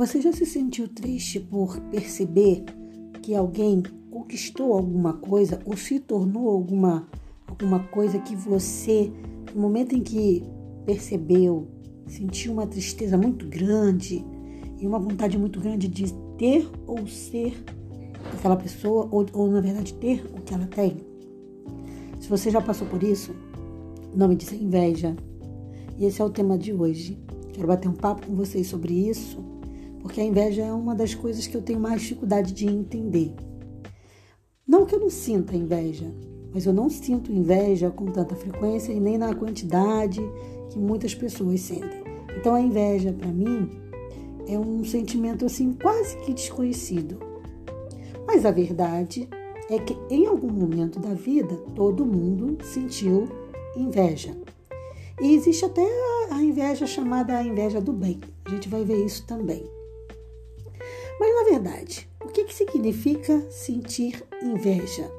Você 0.00 0.18
já 0.18 0.32
se 0.32 0.46
sentiu 0.46 0.88
triste 0.88 1.38
por 1.38 1.78
perceber 1.90 2.64
que 3.20 3.34
alguém 3.34 3.82
conquistou 4.10 4.72
alguma 4.72 5.12
coisa 5.12 5.60
ou 5.66 5.76
se 5.76 6.00
tornou 6.00 6.48
alguma, 6.48 7.06
alguma 7.46 7.80
coisa 7.80 8.18
que 8.18 8.34
você, 8.34 9.12
no 9.54 9.60
momento 9.60 9.94
em 9.94 10.00
que 10.00 10.42
percebeu, 10.86 11.68
sentiu 12.06 12.54
uma 12.54 12.66
tristeza 12.66 13.18
muito 13.18 13.46
grande 13.46 14.24
e 14.78 14.86
uma 14.86 14.98
vontade 14.98 15.36
muito 15.36 15.60
grande 15.60 15.86
de 15.86 16.14
ter 16.38 16.66
ou 16.86 17.06
ser 17.06 17.62
aquela 18.32 18.56
pessoa, 18.56 19.06
ou, 19.10 19.26
ou 19.34 19.50
na 19.50 19.60
verdade 19.60 19.92
ter 19.92 20.24
o 20.34 20.40
que 20.40 20.54
ela 20.54 20.66
tem? 20.66 20.96
Se 22.18 22.26
você 22.26 22.50
já 22.50 22.62
passou 22.62 22.86
por 22.86 23.02
isso, 23.02 23.34
nome 24.16 24.34
disso 24.34 24.54
é 24.54 24.56
inveja. 24.56 25.14
E 25.98 26.06
esse 26.06 26.22
é 26.22 26.24
o 26.24 26.30
tema 26.30 26.56
de 26.56 26.72
hoje. 26.72 27.18
Quero 27.52 27.68
bater 27.68 27.86
um 27.86 27.92
papo 27.92 28.26
com 28.26 28.34
vocês 28.34 28.66
sobre 28.66 28.94
isso, 28.94 29.59
porque 30.00 30.20
a 30.20 30.24
inveja 30.24 30.62
é 30.62 30.72
uma 30.72 30.94
das 30.94 31.14
coisas 31.14 31.46
que 31.46 31.56
eu 31.56 31.62
tenho 31.62 31.80
mais 31.80 32.02
dificuldade 32.02 32.52
de 32.52 32.66
entender. 32.66 33.34
Não 34.66 34.86
que 34.86 34.94
eu 34.94 35.00
não 35.00 35.10
sinta 35.10 35.56
inveja, 35.56 36.12
mas 36.52 36.66
eu 36.66 36.72
não 36.72 36.88
sinto 36.88 37.32
inveja 37.32 37.90
com 37.90 38.06
tanta 38.06 38.34
frequência 38.34 38.92
e 38.92 39.00
nem 39.00 39.18
na 39.18 39.34
quantidade 39.34 40.20
que 40.70 40.78
muitas 40.78 41.14
pessoas 41.14 41.60
sentem. 41.60 42.02
Então 42.38 42.54
a 42.54 42.60
inveja 42.60 43.12
para 43.12 43.28
mim 43.28 43.68
é 44.46 44.58
um 44.58 44.84
sentimento 44.84 45.44
assim 45.44 45.72
quase 45.72 46.16
que 46.18 46.32
desconhecido. 46.32 47.18
Mas 48.26 48.44
a 48.44 48.50
verdade 48.50 49.28
é 49.68 49.78
que 49.78 49.96
em 50.08 50.26
algum 50.26 50.50
momento 50.50 50.98
da 50.98 51.14
vida 51.14 51.56
todo 51.74 52.06
mundo 52.06 52.58
sentiu 52.64 53.28
inveja. 53.76 54.36
E 55.20 55.34
existe 55.34 55.64
até 55.64 55.86
a 56.30 56.42
inveja 56.42 56.86
chamada 56.86 57.36
a 57.36 57.42
inveja 57.42 57.80
do 57.80 57.92
bem. 57.92 58.18
A 58.44 58.50
gente 58.50 58.68
vai 58.68 58.84
ver 58.84 59.04
isso 59.04 59.26
também. 59.26 59.79
Verdade, 61.60 62.08
o 62.24 62.28
que, 62.28 62.44
que 62.44 62.54
significa 62.54 63.38
sentir 63.50 64.24
inveja? 64.42 65.12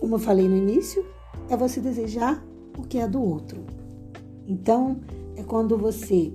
Como 0.00 0.14
eu 0.14 0.18
falei 0.18 0.48
no 0.48 0.56
início, 0.56 1.04
é 1.50 1.54
você 1.54 1.78
desejar 1.78 2.42
o 2.78 2.82
que 2.82 2.96
é 2.96 3.06
do 3.06 3.22
outro. 3.22 3.66
Então, 4.46 4.98
é 5.36 5.42
quando 5.42 5.76
você 5.76 6.32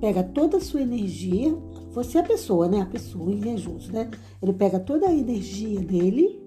pega 0.00 0.22
toda 0.22 0.56
a 0.56 0.60
sua 0.62 0.80
energia, 0.80 1.54
você 1.92 2.16
é 2.16 2.20
a 2.22 2.24
pessoa, 2.24 2.66
né? 2.68 2.80
A 2.80 2.86
pessoa, 2.86 3.30
invejoso, 3.30 3.92
né? 3.92 4.10
Ele 4.42 4.54
pega 4.54 4.80
toda 4.80 5.08
a 5.08 5.14
energia 5.14 5.80
dele 5.80 6.40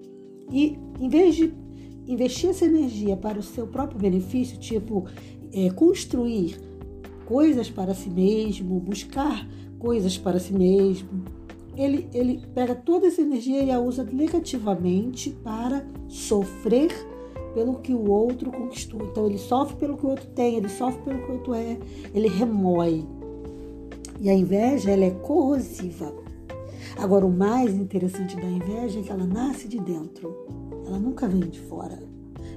e, 0.50 0.76
em 0.98 1.08
vez 1.08 1.36
de 1.36 1.54
investir 2.04 2.50
essa 2.50 2.64
energia 2.64 3.16
para 3.16 3.38
o 3.38 3.44
seu 3.44 3.68
próprio 3.68 4.00
benefício, 4.00 4.58
tipo 4.58 5.06
é, 5.52 5.70
construir 5.70 6.60
coisas 7.26 7.70
para 7.70 7.94
si 7.94 8.10
mesmo, 8.10 8.80
buscar 8.80 9.48
coisas 9.82 10.16
para 10.16 10.38
si 10.38 10.52
mesmo, 10.52 11.24
ele, 11.76 12.08
ele 12.14 12.40
pega 12.54 12.72
toda 12.72 13.08
essa 13.08 13.20
energia 13.20 13.64
e 13.64 13.70
a 13.72 13.80
usa 13.80 14.04
negativamente 14.04 15.30
para 15.42 15.84
sofrer 16.08 16.92
pelo 17.52 17.80
que 17.80 17.92
o 17.92 18.08
outro 18.08 18.52
conquistou. 18.52 19.02
Então 19.02 19.26
ele 19.26 19.38
sofre 19.38 19.76
pelo 19.76 19.96
que 19.96 20.06
o 20.06 20.10
outro 20.10 20.26
tem, 20.28 20.56
ele 20.56 20.68
sofre 20.68 21.02
pelo 21.02 21.18
que 21.18 21.30
o 21.30 21.34
outro 21.34 21.54
é, 21.54 21.76
ele 22.14 22.28
remói. 22.28 23.04
E 24.20 24.30
a 24.30 24.34
inveja 24.34 24.92
ela 24.92 25.04
é 25.04 25.10
corrosiva. 25.10 26.14
Agora 26.96 27.26
o 27.26 27.32
mais 27.32 27.74
interessante 27.74 28.36
da 28.36 28.46
inveja 28.46 29.00
é 29.00 29.02
que 29.02 29.10
ela 29.10 29.26
nasce 29.26 29.66
de 29.66 29.80
dentro. 29.80 30.46
Ela 30.86 30.98
nunca 30.98 31.26
vem 31.26 31.40
de 31.40 31.58
fora. 31.58 31.98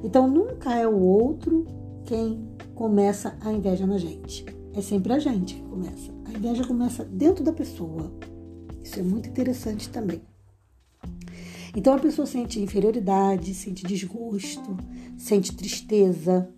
Então 0.04 0.28
nunca 0.28 0.76
é 0.76 0.88
o 0.88 1.00
outro 1.00 1.66
quem 2.06 2.48
começa 2.76 3.36
a 3.42 3.52
inveja 3.52 3.88
na 3.88 3.98
gente. 3.98 4.46
É 4.76 4.82
sempre 4.82 5.14
a 5.14 5.20
gente 5.20 5.56
que 5.56 5.62
começa. 5.62 6.12
A 6.26 6.38
inveja 6.38 6.66
começa 6.66 7.06
dentro 7.06 7.44
da 7.44 7.54
pessoa. 7.54 8.12
Isso 8.84 9.00
é 9.00 9.04
muito 9.04 9.30
interessante 9.30 9.88
também. 9.90 10.22
Então 11.74 11.94
a 11.94 12.00
pessoa 12.00 12.26
sente 12.26 12.60
inferioridade, 12.60 13.54
sente 13.54 13.86
desgosto, 13.86 14.76
sente 15.18 15.56
tristeza. 15.56 16.50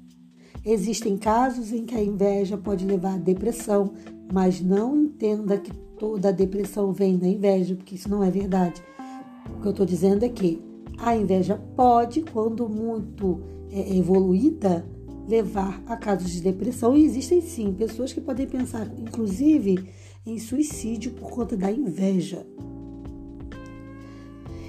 Existem 0.65 1.15
casos 1.15 1.71
em 1.71 1.85
que 1.85 1.95
a 1.95 2.03
inveja 2.03 2.57
pode 2.57 2.85
levar 2.85 3.13
à 3.13 3.17
depressão, 3.17 3.93
mas 4.33 4.61
não 4.61 4.97
entenda 4.97 5.57
que 5.57 5.71
toda 5.99 6.29
a 6.29 6.31
depressão 6.31 6.91
vem 6.91 7.17
da 7.17 7.27
inveja, 7.27 7.75
porque 7.75 7.95
isso 7.95 8.09
não 8.09 8.23
é 8.23 8.31
verdade. 8.31 8.81
O 9.57 9.61
que 9.61 9.67
eu 9.67 9.71
estou 9.71 9.85
dizendo 9.85 10.25
é 10.25 10.29
que 10.29 10.61
a 10.97 11.15
inveja 11.15 11.55
pode, 11.75 12.21
quando 12.21 12.67
muito 12.67 13.41
é, 13.71 13.95
evoluída, 13.95 14.85
levar 15.27 15.81
a 15.85 15.97
casos 15.97 16.31
de 16.31 16.41
depressão. 16.41 16.95
E 16.95 17.03
existem 17.03 17.41
sim 17.41 17.73
pessoas 17.73 18.13
que 18.13 18.21
podem 18.21 18.47
pensar, 18.47 18.87
inclusive, 18.97 19.89
em 20.25 20.39
suicídio 20.39 21.11
por 21.11 21.29
conta 21.29 21.55
da 21.55 21.71
inveja. 21.71 22.45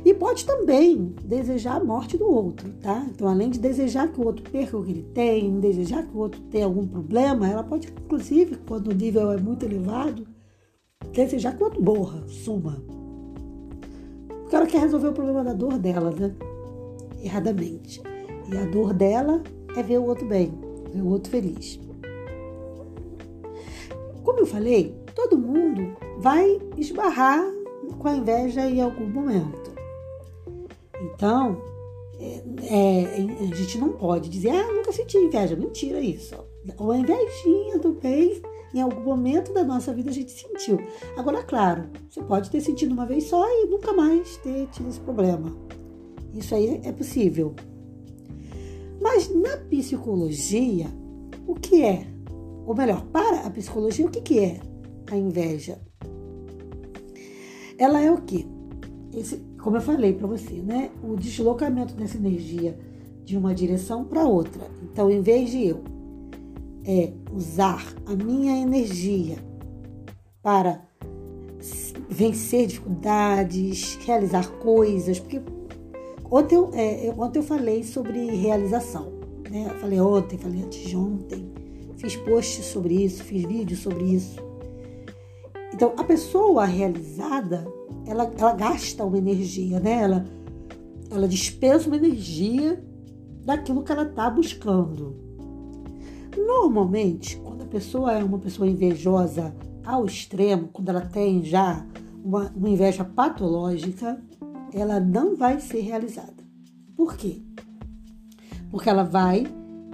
E 0.05 0.15
pode 0.15 0.47
também 0.47 1.15
desejar 1.25 1.81
a 1.81 1.85
morte 1.85 2.17
do 2.17 2.25
outro, 2.25 2.73
tá? 2.81 3.07
Então, 3.11 3.29
além 3.29 3.51
de 3.51 3.59
desejar 3.59 4.09
que 4.09 4.21
o 4.21 4.25
outro 4.25 4.49
perca 4.51 4.77
o 4.77 4.85
que 4.85 4.91
ele 4.91 5.03
tem, 5.13 5.61
desejar 5.61 6.07
que 6.07 6.17
o 6.17 6.21
outro 6.21 6.41
tenha 6.43 6.65
algum 6.65 6.87
problema, 6.87 7.49
ela 7.49 7.63
pode, 7.63 7.89
inclusive, 7.89 8.57
quando 8.67 8.89
o 8.89 8.95
nível 8.95 9.33
é 9.33 9.37
muito 9.37 9.67
elevado, 9.67 10.27
desejar 11.13 11.57
que 11.57 11.63
o 11.63 11.67
outro 11.67 11.83
morra, 11.83 12.27
suma. 12.29 12.83
Porque 14.41 14.57
ela 14.57 14.67
quer 14.67 14.81
resolver 14.81 15.09
o 15.09 15.13
problema 15.13 15.45
da 15.45 15.53
dor 15.53 15.79
dela, 15.79 16.11
né? 16.11 16.35
Erradamente. 17.23 18.01
E 18.51 18.57
a 18.57 18.65
dor 18.65 18.95
dela 18.95 19.43
é 19.77 19.83
ver 19.83 19.99
o 19.99 20.05
outro 20.05 20.27
bem, 20.27 20.53
ver 20.93 21.03
o 21.03 21.09
outro 21.09 21.31
feliz. 21.31 21.81
Como 24.23 24.41
eu 24.41 24.47
falei, 24.47 24.95
todo 25.15 25.39
mundo 25.39 25.97
vai 26.19 26.59
esbarrar 26.77 27.45
com 27.99 28.09
a 28.09 28.15
inveja 28.15 28.69
em 28.69 28.81
algum 28.81 29.07
momento. 29.07 29.73
Então, 31.01 31.61
é, 32.21 32.43
é, 32.67 33.47
a 33.51 33.55
gente 33.55 33.79
não 33.79 33.93
pode 33.93 34.29
dizer, 34.29 34.51
ah, 34.51 34.73
nunca 34.73 34.93
senti 34.93 35.17
inveja. 35.17 35.57
Mentira 35.57 36.01
isso. 36.01 36.37
Ou 36.77 36.91
a 36.93 36.99
invejinha 36.99 37.79
do 37.79 37.93
bem, 37.93 38.43
em 38.75 38.81
algum 38.81 39.03
momento 39.03 39.53
da 39.53 39.65
nossa 39.65 39.93
vida 39.93 40.11
a 40.11 40.13
gente 40.13 40.31
sentiu. 40.33 40.79
Agora, 41.17 41.43
claro, 41.43 41.89
você 42.09 42.23
pode 42.23 42.51
ter 42.51 42.61
sentido 42.61 42.93
uma 42.93 43.07
vez 43.07 43.25
só 43.25 43.47
e 43.49 43.67
nunca 43.67 43.93
mais 43.93 44.37
ter 44.39 44.67
tido 44.69 44.89
esse 44.89 45.01
problema. 45.01 45.51
Isso 46.35 46.55
aí 46.55 46.81
é 46.85 46.93
possível. 46.93 47.55
Mas 49.01 49.33
na 49.35 49.57
psicologia, 49.69 50.87
o 51.47 51.55
que 51.55 51.83
é? 51.83 52.07
Ou 52.67 52.75
melhor, 52.75 53.05
para 53.07 53.47
a 53.47 53.51
psicologia, 53.51 54.07
o 54.07 54.11
que, 54.11 54.21
que 54.21 54.39
é 54.41 54.61
a 55.11 55.17
inveja? 55.17 55.79
Ela 57.79 58.01
é 58.03 58.11
o? 58.11 58.19
Esse, 59.15 59.37
como 59.63 59.77
eu 59.77 59.81
falei 59.81 60.13
para 60.13 60.27
você, 60.27 60.55
né? 60.55 60.91
O 61.03 61.17
deslocamento 61.17 61.95
dessa 61.95 62.17
energia 62.17 62.79
de 63.25 63.37
uma 63.37 63.55
direção 63.55 64.05
para 64.05 64.27
outra. 64.27 64.69
Então, 64.83 65.11
em 65.11 65.21
vez 65.21 65.51
de 65.51 65.69
eu 65.69 65.83
é, 66.85 67.13
usar 67.33 67.95
a 68.07 68.15
minha 68.15 68.57
energia 68.61 69.37
para 70.43 70.83
vencer 72.09 72.67
dificuldades, 72.67 73.97
realizar 74.05 74.49
coisas, 74.59 75.21
porque 75.21 75.41
ontem 76.31 76.55
eu, 76.55 76.71
é, 76.73 77.15
ontem 77.17 77.39
eu 77.39 77.43
falei 77.43 77.83
sobre 77.83 78.27
realização, 78.31 79.13
né? 79.51 79.69
Falei 79.81 80.01
ontem, 80.01 80.39
falei 80.39 80.63
antes 80.63 80.81
de 80.81 80.97
ontem, 80.97 81.51
fiz 81.97 82.17
posts 82.17 82.65
sobre 82.67 83.05
isso, 83.05 83.25
fiz 83.25 83.45
vídeos 83.45 83.81
sobre 83.81 84.05
isso. 84.05 84.41
Então, 85.73 85.93
a 85.97 86.05
pessoa 86.05 86.65
realizada, 86.65 87.67
ela, 88.07 88.33
ela 88.39 88.53
gasta 88.53 89.05
uma 89.05 89.19
energia, 89.19 89.79
né? 89.79 90.03
Ela, 90.03 90.27
ela 91.11 91.29
dispensa 91.29 91.87
uma 91.87 91.97
energia 91.97 92.83
daquilo 93.45 93.83
que 93.83 93.93
ela 93.93 94.03
está 94.03 94.29
buscando. 94.29 95.17
Normalmente, 96.37 97.37
quando 97.39 97.63
a 97.63 97.67
pessoa 97.67 98.13
é 98.13 98.23
uma 98.23 98.39
pessoa 98.39 98.69
invejosa 98.69 99.55
ao 99.85 100.05
extremo, 100.05 100.69
quando 100.73 100.89
ela 100.89 101.01
tem 101.01 101.43
já 101.43 101.87
uma, 102.25 102.53
uma 102.55 102.69
inveja 102.69 103.05
patológica, 103.05 104.23
ela 104.73 105.01
não 105.01 105.37
vai 105.37 105.61
ser 105.61 105.81
realizada. 105.81 106.45
Por 106.97 107.17
quê? 107.17 107.43
Porque 108.71 108.89
ela 108.89 109.05
vai 109.05 109.47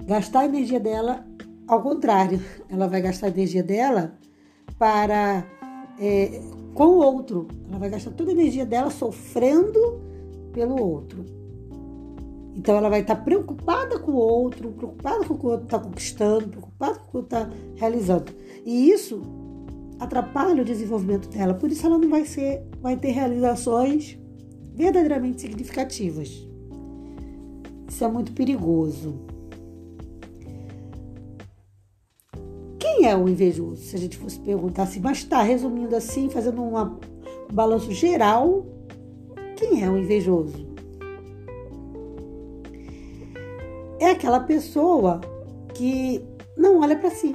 gastar 0.05 0.41
a 0.41 0.45
energia 0.45 0.79
dela 0.79 1.25
ao 1.67 1.81
contrário, 1.81 2.41
ela 2.69 2.87
vai 2.87 3.01
gastar 3.01 3.27
a 3.27 3.29
energia 3.29 3.63
dela 3.63 4.13
para 4.77 5.45
é, 5.99 6.41
com 6.73 6.85
o 6.85 6.97
outro. 6.97 7.47
Ela 7.67 7.79
vai 7.79 7.89
gastar 7.89 8.11
toda 8.11 8.31
a 8.31 8.33
energia 8.33 8.65
dela 8.65 8.89
sofrendo 8.89 10.01
pelo 10.53 10.81
outro. 10.81 11.25
Então 12.55 12.75
ela 12.77 12.89
vai 12.89 13.01
estar 13.01 13.17
preocupada 13.17 13.99
com 13.99 14.11
o 14.11 14.15
outro, 14.15 14.71
preocupada 14.71 15.25
com 15.25 15.33
o 15.33 15.37
que 15.37 15.45
o 15.45 15.49
outro 15.49 15.65
está 15.65 15.79
conquistando, 15.79 16.47
preocupada 16.47 16.99
com 16.99 17.05
o 17.05 17.09
que 17.09 17.17
o 17.17 17.19
outro 17.19 17.37
está 17.37 17.49
realizando. 17.75 18.31
E 18.65 18.89
isso 18.89 19.21
atrapalha 19.99 20.61
o 20.61 20.65
desenvolvimento 20.65 21.27
dela. 21.29 21.53
Por 21.53 21.69
isso 21.69 21.85
ela 21.85 21.97
não 21.97 22.09
vai 22.09 22.25
ser, 22.25 22.65
vai 22.81 22.95
ter 22.95 23.11
realizações 23.11 24.17
verdadeiramente 24.75 25.41
significativas. 25.41 26.45
Isso 27.87 28.03
é 28.03 28.07
muito 28.07 28.33
perigoso. 28.33 29.15
Quem 32.77 33.07
é 33.07 33.15
o 33.15 33.29
invejoso? 33.29 33.81
Se 33.81 33.95
a 33.95 33.99
gente 33.99 34.17
fosse 34.17 34.39
perguntar 34.39 34.83
assim, 34.83 34.99
mas 34.99 35.19
está 35.19 35.41
resumindo 35.41 35.95
assim, 35.95 36.29
fazendo 36.29 36.61
uma, 36.61 36.99
um 37.49 37.53
balanço 37.53 37.91
geral, 37.91 38.65
quem 39.55 39.81
é 39.81 39.89
o 39.89 39.97
invejoso? 39.97 40.67
É 43.97 44.11
aquela 44.11 44.41
pessoa 44.41 45.21
que 45.73 46.21
não 46.57 46.81
olha 46.81 46.97
para 46.97 47.09
si. 47.09 47.33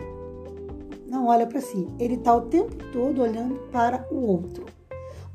Não 1.09 1.27
olha 1.27 1.47
para 1.47 1.61
si. 1.61 1.89
Ele 1.99 2.15
está 2.15 2.35
o 2.37 2.43
tempo 2.43 2.77
todo 2.93 3.23
olhando 3.23 3.55
para 3.73 4.07
o 4.13 4.17
outro, 4.17 4.67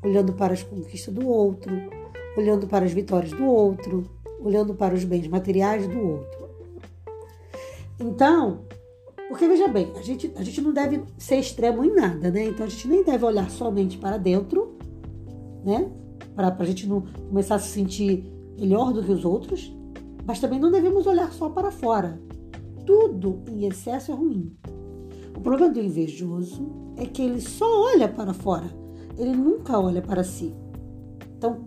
olhando 0.06 0.32
para 0.32 0.52
as 0.52 0.62
conquistas 0.62 1.12
do 1.12 1.26
outro, 1.26 1.72
olhando 2.36 2.66
para 2.66 2.84
as 2.84 2.92
vitórias 2.92 3.32
do 3.32 3.44
outro, 3.44 4.04
olhando 4.40 4.74
para 4.74 4.94
os 4.94 5.04
bens 5.04 5.26
materiais 5.26 5.86
do 5.88 5.98
outro. 5.98 6.46
Então, 7.98 8.60
porque 9.28 9.48
veja 9.48 9.66
bem, 9.66 9.90
a 9.96 10.02
gente, 10.02 10.32
a 10.36 10.42
gente 10.42 10.60
não 10.60 10.72
deve 10.72 11.02
ser 11.18 11.36
extremo 11.36 11.84
em 11.84 11.94
nada, 11.94 12.30
né? 12.30 12.44
Então 12.44 12.66
a 12.66 12.68
gente 12.68 12.86
nem 12.86 13.02
deve 13.02 13.24
olhar 13.24 13.50
somente 13.50 13.98
para 13.98 14.16
dentro, 14.16 14.76
né? 15.64 15.90
Para 16.34 16.54
a 16.56 16.64
gente 16.64 16.86
não 16.86 17.02
começar 17.28 17.56
a 17.56 17.58
se 17.58 17.68
sentir 17.68 18.30
melhor 18.58 18.92
do 18.92 19.02
que 19.02 19.10
os 19.10 19.24
outros, 19.24 19.74
mas 20.24 20.38
também 20.38 20.60
não 20.60 20.70
devemos 20.70 21.06
olhar 21.06 21.32
só 21.32 21.48
para 21.48 21.70
fora. 21.70 22.20
Tudo 22.84 23.42
em 23.48 23.66
excesso 23.66 24.12
é 24.12 24.14
ruim. 24.14 24.54
O 25.36 25.40
problema 25.40 25.72
do 25.72 25.80
invejoso 25.80 26.94
é 26.96 27.06
que 27.06 27.22
ele 27.22 27.40
só 27.40 27.66
olha 27.92 28.08
para 28.08 28.32
fora, 28.32 28.70
ele 29.16 29.34
nunca 29.34 29.78
olha 29.78 30.02
para 30.02 30.22
si. 30.22 30.54
Então, 31.36 31.64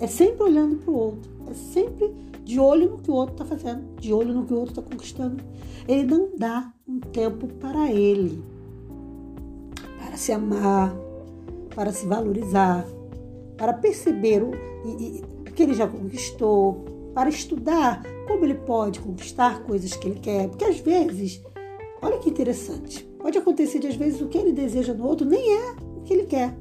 é 0.00 0.06
sempre 0.06 0.42
olhando 0.42 0.76
para 0.76 0.90
o 0.90 0.96
outro, 0.96 1.30
é 1.48 1.54
sempre 1.54 2.14
de 2.44 2.60
olho 2.60 2.90
no 2.90 2.98
que 2.98 3.10
o 3.10 3.14
outro 3.14 3.34
está 3.34 3.44
fazendo, 3.44 3.82
de 4.00 4.12
olho 4.12 4.34
no 4.34 4.44
que 4.44 4.52
o 4.52 4.58
outro 4.58 4.80
está 4.80 4.82
conquistando. 4.82 5.42
Ele 5.88 6.04
não 6.04 6.30
dá 6.36 6.72
um 6.86 7.00
tempo 7.00 7.46
para 7.46 7.90
ele, 7.90 8.42
para 9.98 10.16
se 10.16 10.32
amar, 10.32 10.94
para 11.74 11.92
se 11.92 12.06
valorizar, 12.06 12.86
para 13.56 13.72
perceber 13.72 14.42
o, 14.42 14.52
e, 14.86 15.22
e, 15.46 15.50
que 15.52 15.62
ele 15.62 15.74
já 15.74 15.86
conquistou, 15.86 16.84
para 17.14 17.28
estudar 17.28 18.02
como 18.26 18.44
ele 18.44 18.54
pode 18.54 19.00
conquistar 19.00 19.62
coisas 19.62 19.94
que 19.94 20.08
ele 20.08 20.20
quer. 20.20 20.48
Porque 20.48 20.64
às 20.64 20.78
vezes, 20.80 21.42
olha 22.02 22.18
que 22.18 22.28
interessante, 22.28 23.04
pode 23.18 23.38
acontecer 23.38 23.78
de 23.78 23.86
às 23.86 23.96
vezes 23.96 24.20
o 24.20 24.28
que 24.28 24.36
ele 24.36 24.52
deseja 24.52 24.92
no 24.92 25.06
outro 25.06 25.26
nem 25.26 25.54
é 25.54 25.93
que 26.04 26.14
ele 26.14 26.26
quer. 26.26 26.56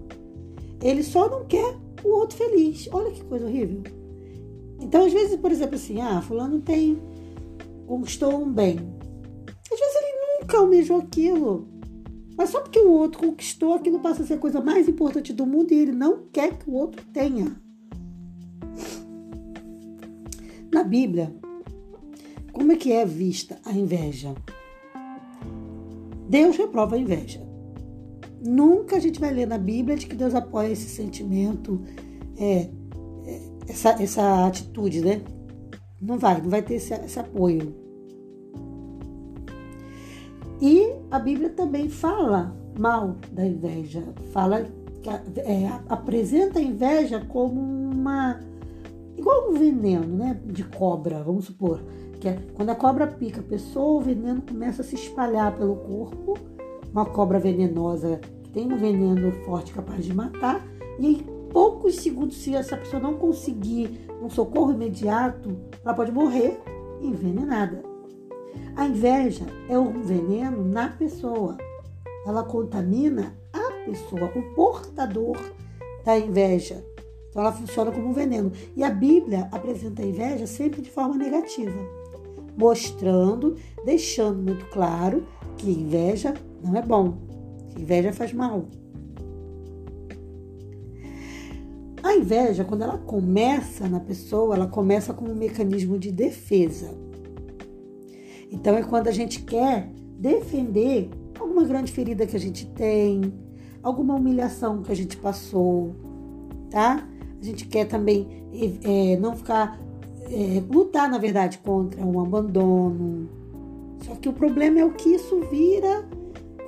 Ele 0.81 1.04
só 1.04 1.30
não 1.30 1.45
quer 1.45 1.78
o 2.04 2.10
outro 2.10 2.38
feliz. 2.38 2.90
Olha 2.92 3.12
que 3.12 3.24
coisa 3.24 3.45
horrível. 3.45 3.84
Então, 4.81 5.06
às 5.06 5.13
vezes, 5.13 5.38
por 5.38 5.51
exemplo, 5.51 5.75
assim, 5.75 6.01
ah, 6.01 6.22
fulano 6.22 6.60
tem 6.60 7.01
conquistou 7.88 8.42
um 8.42 8.51
bem. 8.51 8.80
Às 9.72 9.80
vezes 9.80 9.95
ele 9.95 10.42
nunca 10.42 10.57
almejou 10.57 10.98
aquilo. 10.98 11.68
Mas 12.36 12.50
só 12.50 12.62
porque 12.62 12.80
o 12.80 12.90
outro 12.90 13.19
conquistou, 13.19 13.74
aquilo 13.74 14.00
passa 14.00 14.24
a 14.24 14.25
ser 14.25 14.36
a 14.36 14.40
coisa 14.40 14.60
mais 14.60 14.88
importante 14.90 15.31
do 15.31 15.46
mundo 15.46 15.72
e 15.72 15.78
ele 15.78 15.92
não 15.92 16.25
quer 16.31 16.57
que 16.57 16.69
o 16.69 16.74
outro 16.74 17.04
tenha. 17.13 17.56
Na 20.72 20.84
Bíblia, 20.84 21.36
como 22.51 22.72
é 22.72 22.75
que 22.75 22.92
é 22.92 23.06
vista 23.06 23.60
a 23.63 23.72
inveja? 23.72 24.34
Deus 26.28 26.57
reprova 26.57 26.96
a 26.96 27.00
inveja. 27.00 27.43
Nunca 28.44 28.98
a 28.98 29.00
gente 29.00 29.19
vai 29.19 29.34
ler 29.34 29.48
na 29.48 29.57
Bíblia 29.57 29.95
de 29.95 30.06
que 30.06 30.16
Deus 30.16 30.36
apoia 30.36 30.72
esse 30.72 30.90
sentimento, 30.90 31.81
é, 32.38 32.69
é, 33.25 33.42
essa, 33.68 33.90
essa 34.01 34.45
atitude, 34.45 35.01
né? 35.01 35.22
Não 36.01 36.19
vai, 36.19 36.42
não 36.42 36.50
vai 36.50 36.62
ter 36.62 36.75
esse, 36.75 36.94
esse 36.94 37.19
apoio. 37.19 37.74
E 40.62 40.94
a 41.10 41.19
Bíblia 41.19 41.50
também 41.50 41.90
fala 41.90 42.56
mal 42.78 43.18
da 43.31 43.45
inveja, 43.45 44.04
fala 44.31 44.66
é, 45.38 45.68
apresenta 45.89 46.60
a 46.60 46.62
inveja 46.62 47.19
como 47.28 47.60
uma 47.60 48.39
igual 49.18 49.50
um 49.51 49.54
veneno, 49.54 50.18
né, 50.18 50.39
de 50.46 50.63
cobra, 50.63 51.24
vamos 51.24 51.46
supor, 51.46 51.81
que 52.19 52.28
é 52.28 52.39
quando 52.54 52.69
a 52.69 52.75
cobra 52.75 53.07
pica 53.07 53.42
a 53.42 53.44
pessoa, 53.44 54.00
o 54.00 54.01
veneno 54.01 54.42
começa 54.42 54.81
a 54.81 54.86
se 54.86 54.96
espalhar 54.96 55.56
pelo 55.56 55.75
corpo, 55.75 56.38
uma 56.94 57.06
cobra 57.06 57.40
venenosa 57.40 58.22
que 58.44 58.50
tem 58.51 58.72
um 58.72 58.78
veneno 58.78 59.31
forte 59.44 59.74
capaz 59.74 60.06
de 60.06 60.13
matar, 60.13 60.66
e 61.00 61.07
em 61.07 61.16
poucos 61.50 61.95
segundos, 61.95 62.38
se 62.38 62.56
essa 62.56 62.78
pessoa 62.78 63.01
não 63.01 63.16
conseguir 63.16 64.07
um 64.22 64.30
socorro 64.30 64.72
imediato, 64.72 65.57
ela 65.84 65.94
pode 65.94 66.12
morrer 66.12 66.62
envenenada. 67.01 67.84
A 68.75 68.86
inveja 68.86 69.45
é 69.68 69.78
um 69.78 70.01
veneno 70.01 70.63
na 70.63 70.90
pessoa. 70.90 71.57
Ela 72.25 72.44
contamina 72.44 73.36
a 73.51 73.86
pessoa, 73.86 74.31
o 74.36 74.56
portador 74.56 75.38
da 76.06 76.18
inveja. 76.18 76.84
Então 77.30 77.42
ela 77.42 77.51
funciona 77.51 77.92
como 77.92 78.10
um 78.10 78.13
veneno. 78.13 78.51
E 78.75 78.84
a 78.84 78.89
Bíblia 78.89 79.50
apresenta 79.51 80.04
a 80.04 80.06
inveja 80.06 80.46
sempre 80.46 80.81
de 80.81 80.89
forma 80.89 81.16
negativa, 81.16 81.80
mostrando, 82.56 83.56
deixando 83.84 84.42
muito 84.42 84.66
claro 84.68 85.25
que 85.57 85.72
inveja 85.72 86.34
não 86.63 86.75
é 86.75 86.81
bom, 86.81 87.18
inveja 87.77 88.13
faz 88.13 88.33
mal. 88.33 88.65
A 92.04 92.15
inveja, 92.15 92.65
quando 92.65 92.81
ela 92.81 92.98
começa 92.98 93.88
na 93.88 94.00
pessoa, 94.00 94.56
ela 94.56 94.68
começa 94.68 95.13
como 95.13 95.31
um 95.31 95.36
mecanismo 95.36 95.98
de 95.98 96.12
defesa. 96.12 96.94
Então 98.51 98.75
é 98.75 98.83
quando 98.83 99.07
a 99.07 99.12
gente 99.12 99.42
quer 99.42 99.89
defender 100.19 101.10
alguma 101.39 101.63
grande 101.63 101.92
ferida 101.92 102.25
que 102.25 102.36
a 102.36 102.39
gente 102.39 102.68
tem, 102.68 103.33
alguma 103.81 104.15
humilhação 104.15 104.81
que 104.83 104.92
a 104.92 104.95
gente 104.95 105.18
passou, 105.18 105.95
tá? 106.69 107.07
A 107.42 107.44
gente 107.44 107.65
quer 107.68 107.86
também 107.86 108.27
é, 108.83 109.18
não 109.18 109.36
ficar 109.36 109.80
é, 110.30 110.62
lutar, 110.69 111.10
na 111.10 111.18
verdade, 111.18 111.57
contra 111.60 112.06
um 112.06 112.19
abandono. 112.19 113.30
Só 114.04 114.15
que 114.15 114.27
o 114.27 114.33
problema 114.33 114.80
é 114.80 114.86
o 114.86 114.94
que 114.94 115.10
isso 115.10 115.42
vira 115.50 116.06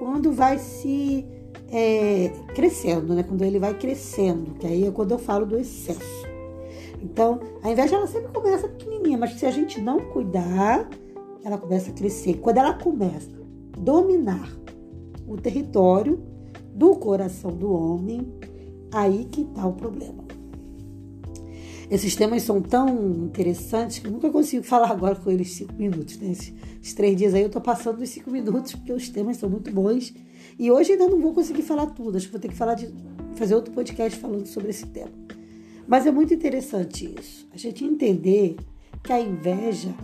quando 0.05 0.31
vai 0.31 0.59
se 0.59 1.25
é, 1.71 2.31
crescendo, 2.53 3.15
né? 3.15 3.23
Quando 3.23 3.43
ele 3.43 3.57
vai 3.57 3.73
crescendo, 3.73 4.53
que 4.53 4.67
aí 4.67 4.85
é 4.85 4.91
quando 4.91 5.13
eu 5.13 5.17
falo 5.17 5.47
do 5.47 5.57
excesso. 5.57 6.27
Então, 7.01 7.39
a 7.63 7.71
inveja 7.71 7.95
ela 7.95 8.05
sempre 8.05 8.31
começa 8.31 8.67
pequenininha, 8.67 9.17
mas 9.17 9.33
se 9.33 9.47
a 9.47 9.51
gente 9.51 9.81
não 9.81 9.99
cuidar, 9.99 10.87
ela 11.43 11.57
começa 11.57 11.89
a 11.89 11.93
crescer. 11.93 12.35
Quando 12.35 12.59
ela 12.59 12.75
começa 12.75 13.31
a 13.75 13.79
dominar 13.79 14.47
o 15.27 15.37
território 15.37 16.23
do 16.71 16.95
coração 16.97 17.49
do 17.49 17.73
homem, 17.73 18.31
aí 18.93 19.25
que 19.25 19.41
está 19.41 19.65
o 19.65 19.73
problema. 19.73 20.23
Esses 21.89 22.15
temas 22.15 22.43
são 22.43 22.61
tão 22.61 22.89
interessantes 23.25 23.97
que 23.97 24.05
eu 24.05 24.11
nunca 24.11 24.29
consigo 24.29 24.61
falar 24.65 24.91
agora 24.91 25.15
com 25.15 25.31
eles 25.31 25.51
cinco 25.53 25.73
minutos. 25.73 26.19
Né? 26.19 26.33
Esses, 26.85 26.93
três 26.93 27.17
dias 27.17 27.33
aí 27.33 27.41
eu 27.41 27.47
estou 27.47 27.61
passando 27.61 27.97
dos 27.97 28.09
cinco 28.09 28.29
minutos 28.29 28.73
porque 28.73 28.93
os 28.93 29.09
temas 29.09 29.37
são 29.37 29.49
muito 29.49 29.71
bons 29.71 30.13
e 30.59 30.69
hoje 30.69 30.91
ainda 30.91 31.07
não 31.07 31.19
vou 31.19 31.33
conseguir 31.33 31.63
falar 31.63 31.87
tudo, 31.87 32.15
acho 32.15 32.27
que 32.27 32.31
vou 32.31 32.39
ter 32.39 32.49
que 32.49 32.55
falar 32.55 32.75
de 32.75 32.93
fazer 33.33 33.55
outro 33.55 33.73
podcast 33.73 34.19
falando 34.19 34.45
sobre 34.45 34.69
esse 34.69 34.85
tema. 34.85 35.09
Mas 35.87 36.05
é 36.05 36.11
muito 36.11 36.31
interessante 36.31 37.11
isso, 37.19 37.47
a 37.51 37.57
gente 37.57 37.83
entender 37.83 38.57
que 39.03 39.11
a 39.11 39.19
inveja 39.19 39.95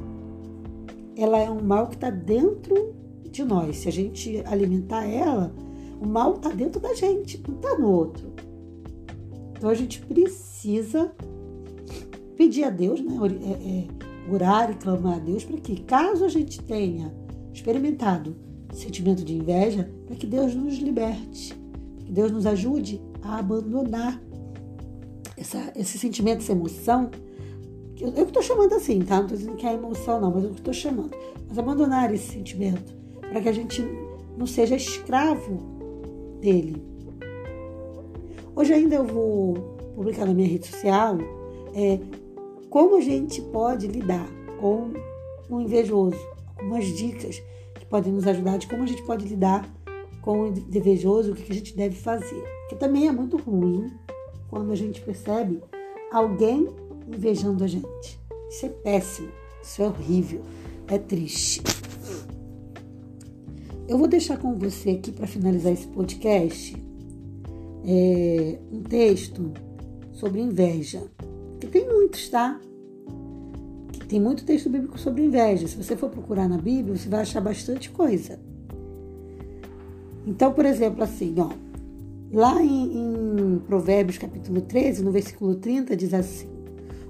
ela 1.16 1.38
é 1.38 1.52
um 1.52 1.62
mal 1.62 1.88
que 1.88 1.96
está 1.96 2.10
dentro 2.10 2.96
de 3.30 3.44
nós. 3.44 3.78
Se 3.78 3.88
a 3.88 3.92
gente 3.92 4.42
alimentar 4.48 5.06
ela, 5.06 5.54
o 6.02 6.08
mal 6.08 6.34
está 6.34 6.50
dentro 6.50 6.82
da 6.82 6.96
gente, 6.96 7.44
não 7.48 7.58
está 7.58 7.78
no 7.78 7.92
outro. 7.92 8.34
Então 9.56 9.70
a 9.70 9.76
gente 9.76 10.02
precisa 10.02 11.14
pedir 12.36 12.64
a 12.64 12.72
Deus, 12.72 13.00
né? 13.02 13.14
É, 13.44 13.70
é, 13.70 14.01
orar 14.30 14.72
e 14.72 14.76
clamar 14.76 15.16
a 15.16 15.20
Deus 15.20 15.44
para 15.44 15.58
que, 15.58 15.82
caso 15.82 16.26
a 16.26 16.30
gente 16.30 16.62
tenha 16.62 17.14
experimentado 17.54 18.36
sentimento 18.74 19.24
de 19.24 19.36
inveja, 19.36 19.92
para 20.06 20.16
que 20.16 20.26
Deus 20.26 20.56
nos 20.56 20.78
liberte, 20.78 21.54
que 22.00 22.12
Deus 22.12 22.32
nos 22.32 22.46
ajude 22.46 23.02
a 23.22 23.40
abandonar 23.40 24.22
essa, 25.38 25.72
esse 25.76 25.98
sentimento, 25.98 26.40
essa 26.40 26.52
emoção. 26.52 27.10
Eu, 28.00 28.14
eu 28.14 28.24
estou 28.24 28.42
chamando 28.42 28.74
assim, 28.74 29.00
tá? 29.02 29.18
Não 29.18 29.24
estou 29.24 29.38
dizendo 29.38 29.58
que 29.58 29.68
é 29.68 29.74
emoção, 29.74 30.22
não, 30.22 30.32
mas 30.32 30.44
eu 30.44 30.52
estou 30.52 30.74
chamando. 30.74 31.12
Mas 31.48 31.58
abandonar 31.58 32.14
esse 32.14 32.32
sentimento, 32.32 32.94
para 33.20 33.42
que 33.42 33.50
a 33.50 33.54
gente 33.54 33.84
não 34.38 34.48
seja 34.48 34.76
escravo 34.76 35.58
dele. 36.40 36.82
Hoje 38.56 38.74
ainda 38.74 38.96
eu 38.96 39.06
vou 39.06 39.54
publicar 39.96 40.26
na 40.26 40.34
minha 40.34 40.48
rede 40.48 40.68
social 40.68 41.18
é, 41.74 42.00
como 42.72 42.96
a 42.96 43.02
gente 43.02 43.40
pode 43.40 43.86
lidar 43.86 44.28
com 44.60 44.92
o 45.48 45.62
invejoso, 45.62 46.18
algumas 46.58 46.86
dicas 46.86 47.40
podem 47.92 48.14
nos 48.14 48.26
ajudar 48.26 48.58
de 48.58 48.68
como 48.68 48.84
a 48.84 48.88
gente 48.88 49.04
pode 49.04 49.28
lidar 49.28 49.70
com 50.22 50.44
o 50.44 50.48
invejoso, 50.48 51.34
o 51.34 51.36
que 51.36 51.52
a 51.52 51.56
gente 51.56 51.76
deve 51.76 51.96
fazer. 51.96 52.42
Que 52.70 52.76
também 52.76 53.08
é 53.08 53.12
muito 53.12 53.36
ruim 53.36 53.92
quando 54.50 54.72
a 54.72 54.76
gente 54.76 55.02
percebe 55.02 55.62
alguém 56.12 56.70
invejando 57.06 57.66
a 57.66 57.68
gente. 57.68 58.18
Isso 58.50 58.66
é 58.66 58.70
péssimo, 58.70 59.30
isso 59.62 59.84
é 59.84 59.88
horrível, 59.88 60.42
é 60.88 60.98
triste. 60.98 61.62
eu 63.90 63.98
vou 63.98 64.08
deixar 64.08 64.38
com 64.38 64.56
você 64.56 64.92
aqui 64.92 65.12
para 65.12 65.28
finalizar 65.28 65.74
esse 65.74 65.88
podcast 65.88 66.74
é, 67.86 68.58
um 68.72 68.82
texto 68.84 69.52
sobre 70.14 70.40
inveja, 70.40 71.04
que 71.62 71.68
tem 71.68 71.88
muitos, 71.88 72.28
tá? 72.28 72.60
Tem 74.10 74.20
muito 74.20 74.44
texto 74.44 74.70
bíblico 74.70 75.00
sobre 75.00 75.24
inveja. 75.24 75.68
Se 75.68 75.78
você 75.78 75.96
for 75.96 76.10
procurar 76.10 76.50
na 76.50 76.58
Bíblia, 76.58 76.98
você 76.98 77.08
vai 77.08 77.22
achar 77.22 77.40
bastante 77.40 77.90
coisa. 77.92 78.40
Então, 80.26 80.52
por 80.52 80.66
exemplo, 80.66 81.04
assim, 81.04 81.34
ó, 81.38 81.50
lá 82.34 82.62
em, 82.62 82.98
em 82.98 83.60
Provérbios 83.60 84.18
capítulo 84.18 84.62
13, 84.62 85.04
no 85.04 85.12
versículo 85.12 85.56
30, 85.56 85.96
diz 85.96 86.14
assim: 86.14 86.50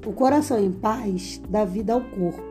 O 0.05 0.11
coração 0.11 0.63
em 0.63 0.71
paz 0.71 1.41
dá 1.49 1.65
vida 1.65 1.93
ao 1.93 2.01
corpo, 2.01 2.43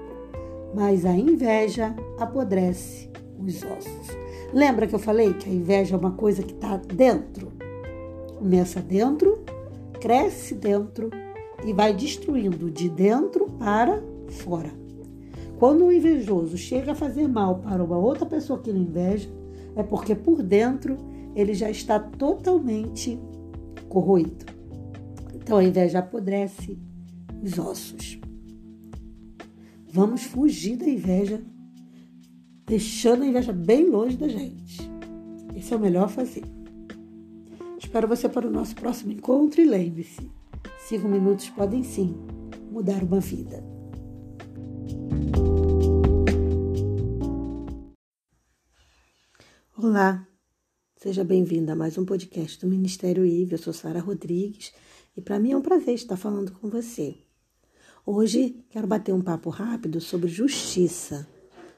mas 0.75 1.04
a 1.04 1.12
inveja 1.12 1.95
apodrece 2.19 3.09
os 3.38 3.62
ossos. 3.62 4.16
Lembra 4.52 4.87
que 4.87 4.95
eu 4.95 4.99
falei 4.99 5.33
que 5.35 5.49
a 5.49 5.52
inveja 5.52 5.95
é 5.95 5.99
uma 5.99 6.12
coisa 6.12 6.42
que 6.42 6.54
está 6.54 6.76
dentro? 6.76 7.52
Começa 8.37 8.80
dentro, 8.80 9.45
cresce 10.00 10.54
dentro 10.54 11.11
e 11.64 11.72
vai 11.72 11.94
destruindo 11.94 12.70
de 12.70 12.88
dentro 12.88 13.46
para 13.58 14.02
fora. 14.28 14.72
Quando 15.58 15.84
o 15.84 15.92
invejoso 15.92 16.56
chega 16.56 16.92
a 16.92 16.94
fazer 16.94 17.28
mal 17.28 17.58
para 17.58 17.84
uma 17.84 17.98
outra 17.98 18.24
pessoa 18.24 18.58
que 18.58 18.70
ele 18.70 18.78
inveja, 18.78 19.30
é 19.76 19.82
porque 19.82 20.14
por 20.14 20.42
dentro 20.42 20.96
ele 21.34 21.54
já 21.54 21.70
está 21.70 21.98
totalmente 21.98 23.18
corroído. 23.88 24.46
Então 25.34 25.58
a 25.58 25.64
inveja 25.64 25.98
apodrece 25.98 26.78
os 27.42 27.58
ossos. 27.58 28.18
Vamos 29.92 30.22
fugir 30.22 30.76
da 30.76 30.88
inveja, 30.88 31.42
deixando 32.64 33.22
a 33.22 33.26
inveja 33.26 33.52
bem 33.52 33.88
longe 33.88 34.16
da 34.16 34.28
gente. 34.28 34.90
Esse 35.54 35.74
é 35.74 35.76
o 35.76 35.80
melhor 35.80 36.08
fazer. 36.08 36.44
Espero 37.76 38.06
você 38.06 38.28
para 38.28 38.46
o 38.46 38.50
nosso 38.50 38.74
próximo 38.76 39.12
encontro 39.12 39.60
e 39.60 39.64
lembre-se: 39.64 40.30
cinco 40.78 41.08
minutos 41.08 41.48
podem 41.50 41.82
sim 41.82 42.16
mudar 42.70 43.02
uma 43.02 43.20
vida. 43.20 43.64
Olá, 49.76 50.26
seja 50.96 51.24
bem-vinda 51.24 51.72
a 51.72 51.76
mais 51.76 51.96
um 51.96 52.04
podcast 52.04 52.60
do 52.60 52.66
Ministério 52.66 53.24
IVE. 53.24 53.52
Eu 53.52 53.58
sou 53.58 53.72
Sara 53.72 54.00
Rodrigues 54.00 54.72
e 55.16 55.20
para 55.20 55.38
mim 55.38 55.52
é 55.52 55.56
um 55.56 55.62
prazer 55.62 55.94
estar 55.94 56.16
falando 56.16 56.52
com 56.52 56.68
você. 56.68 57.16
Hoje 58.04 58.64
quero 58.70 58.86
bater 58.86 59.14
um 59.14 59.22
papo 59.22 59.50
rápido 59.50 60.00
sobre 60.00 60.28
justiça. 60.28 61.28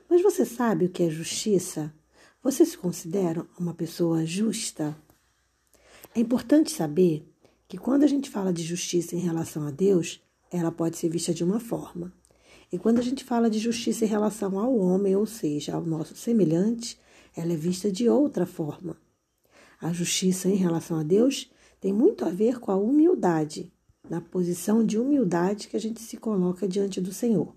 Mas 0.08 0.22
você 0.22 0.44
sabe 0.44 0.86
o 0.86 0.88
que 0.90 1.02
é 1.02 1.10
justiça? 1.10 1.92
Você 2.42 2.66
se 2.66 2.76
considera 2.76 3.46
uma 3.58 3.72
pessoa 3.72 4.26
justa? 4.26 4.96
É 6.14 6.20
importante 6.20 6.70
saber 6.70 7.31
que 7.72 7.78
quando 7.78 8.02
a 8.02 8.06
gente 8.06 8.28
fala 8.28 8.52
de 8.52 8.62
justiça 8.62 9.16
em 9.16 9.20
relação 9.20 9.66
a 9.66 9.70
Deus, 9.70 10.20
ela 10.50 10.70
pode 10.70 10.98
ser 10.98 11.08
vista 11.08 11.32
de 11.32 11.42
uma 11.42 11.58
forma. 11.58 12.12
E 12.70 12.76
quando 12.76 12.98
a 12.98 13.02
gente 13.02 13.24
fala 13.24 13.48
de 13.48 13.58
justiça 13.58 14.04
em 14.04 14.08
relação 14.08 14.58
ao 14.58 14.76
homem, 14.76 15.16
ou 15.16 15.24
seja, 15.24 15.74
ao 15.74 15.82
nosso 15.82 16.14
semelhante, 16.14 17.00
ela 17.34 17.50
é 17.50 17.56
vista 17.56 17.90
de 17.90 18.10
outra 18.10 18.44
forma. 18.44 18.98
A 19.80 19.90
justiça 19.90 20.50
em 20.50 20.54
relação 20.54 20.98
a 20.98 21.02
Deus 21.02 21.50
tem 21.80 21.94
muito 21.94 22.26
a 22.26 22.28
ver 22.28 22.60
com 22.60 22.70
a 22.70 22.76
humildade, 22.76 23.72
na 24.06 24.20
posição 24.20 24.84
de 24.84 24.98
humildade 24.98 25.68
que 25.68 25.76
a 25.78 25.80
gente 25.80 26.02
se 26.02 26.18
coloca 26.18 26.68
diante 26.68 27.00
do 27.00 27.10
Senhor. 27.10 27.56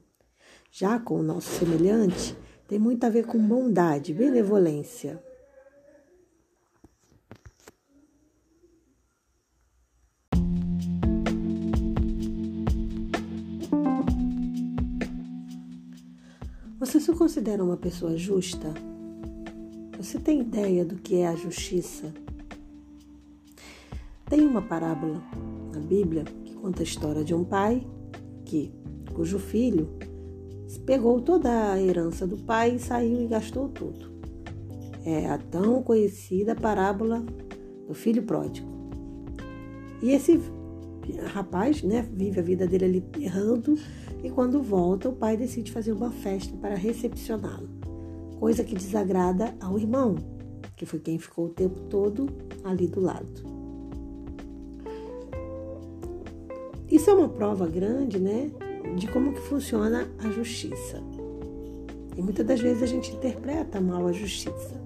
Já 0.71 0.97
com 0.97 1.19
o 1.19 1.23
nosso 1.23 1.59
semelhante, 1.59 2.37
tem 2.69 2.79
muito 2.79 3.03
a 3.03 3.09
ver 3.09 3.25
com 3.25 3.37
bondade, 3.37 4.13
benevolência. 4.13 5.21
Você 16.95 17.11
se 17.11 17.11
considera 17.11 17.61
uma 17.61 17.75
pessoa 17.75 18.15
justa? 18.15 18.73
Você 19.97 20.17
tem 20.17 20.39
ideia 20.39 20.85
do 20.85 20.95
que 20.95 21.17
é 21.17 21.27
a 21.27 21.35
justiça? 21.35 22.13
Tem 24.29 24.39
uma 24.39 24.61
parábola 24.61 25.21
na 25.73 25.81
Bíblia 25.81 26.23
que 26.23 26.53
conta 26.53 26.81
a 26.81 26.85
história 26.85 27.21
de 27.21 27.35
um 27.35 27.43
pai 27.43 27.85
que, 28.45 28.71
cujo 29.13 29.37
filho 29.39 29.89
pegou 30.85 31.19
toda 31.19 31.73
a 31.73 31.81
herança 31.81 32.25
do 32.25 32.37
pai 32.37 32.75
e 32.75 32.79
saiu 32.79 33.23
e 33.23 33.27
gastou 33.27 33.67
tudo. 33.67 34.13
É 35.03 35.29
a 35.29 35.37
tão 35.37 35.83
conhecida 35.83 36.55
parábola 36.55 37.25
do 37.89 37.93
filho 37.93 38.23
pródigo. 38.23 38.69
E 40.01 40.11
esse 40.11 40.39
rapaz, 41.33 41.83
né, 41.83 42.07
vive 42.13 42.39
a 42.39 42.43
vida 42.43 42.65
dele 42.65 42.85
ali 42.85 43.05
errando 43.19 43.77
e 44.25 44.29
quando 44.31 44.59
volta, 44.59 45.07
o 45.07 45.13
pai 45.13 45.37
decide 45.37 45.71
fazer 45.71 45.91
uma 45.91 46.09
festa 46.09 46.57
para 46.57 46.73
recepcioná-lo 46.73 47.69
coisa 48.39 48.63
que 48.63 48.73
desagrada 48.73 49.55
ao 49.61 49.77
irmão, 49.77 50.15
que 50.75 50.83
foi 50.83 50.99
quem 50.99 51.19
ficou 51.19 51.45
o 51.45 51.49
tempo 51.49 51.79
todo 51.91 52.27
ali 52.63 52.87
do 52.87 53.01
lado. 53.01 53.27
Isso 56.89 57.07
é 57.07 57.13
uma 57.13 57.29
prova 57.29 57.67
grande, 57.67 58.19
né, 58.19 58.49
de 58.95 59.07
como 59.07 59.31
que 59.31 59.41
funciona 59.41 60.09
a 60.17 60.29
justiça. 60.31 61.03
E 62.17 62.21
muitas 62.21 62.47
das 62.47 62.59
vezes 62.59 62.81
a 62.81 62.87
gente 62.87 63.11
interpreta 63.11 63.79
mal 63.79 64.07
a 64.07 64.11
justiça. 64.11 64.81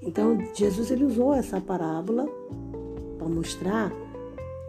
Então, 0.00 0.38
Jesus 0.54 0.92
ele 0.92 1.04
usou 1.04 1.34
essa 1.34 1.60
parábola 1.60 2.28
para 3.18 3.28
mostrar 3.28 3.92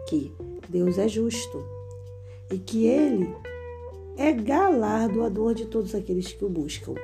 que 0.08 0.34
Deus 0.68 0.98
é 0.98 1.06
justo 1.06 1.64
e 2.50 2.58
que 2.58 2.86
ele 2.86 3.32
é 4.16 4.32
galardoador 4.32 5.54
de 5.54 5.66
todos 5.66 5.94
aqueles 5.94 6.32
que 6.32 6.44
o 6.44 6.48
buscam. 6.48 6.94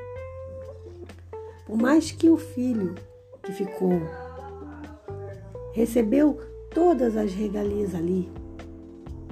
Por 1.66 1.76
mais 1.76 2.10
que 2.10 2.28
o 2.28 2.36
filho 2.36 2.94
que 3.42 3.52
ficou 3.52 4.00
recebeu 5.72 6.38
todas 6.70 7.16
as 7.16 7.32
regalias 7.32 7.94
ali, 7.94 8.28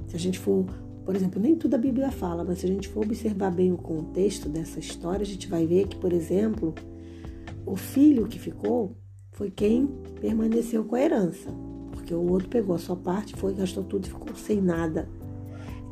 se 0.06 0.16
a 0.16 0.18
gente 0.18 0.38
for, 0.38 0.64
por 1.04 1.16
exemplo, 1.16 1.40
nem 1.40 1.56
tudo 1.56 1.75
a 1.75 1.78
Bíblia 1.78 2.11
fala, 2.11 2.45
mas 2.45 2.61
se 2.61 2.66
a 2.66 2.68
gente 2.68 2.88
for 2.88 3.04
observar 3.04 3.50
bem 3.50 3.73
o 3.73 3.78
contexto 3.78 4.49
dessa 4.49 4.78
história, 4.78 5.23
a 5.23 5.26
gente 5.26 5.49
vai 5.49 5.66
ver 5.66 5.88
que, 5.88 5.97
por 5.97 6.12
exemplo, 6.12 6.75
o 7.64 7.75
filho 7.75 8.26
que 8.26 8.38
ficou 8.38 8.97
foi 9.33 9.50
quem 9.50 9.87
permaneceu 10.21 10.85
com 10.85 10.95
a 10.95 11.00
herança, 11.00 11.50
porque 11.90 12.14
o 12.14 12.30
outro 12.30 12.49
pegou 12.49 12.75
a 12.75 12.78
sua 12.78 12.97
parte, 12.97 13.35
foi, 13.37 13.54
gastou 13.54 13.85
tudo 13.85 14.06
e 14.06 14.09
ficou 14.09 14.35
sem 14.35 14.61
nada. 14.61 15.09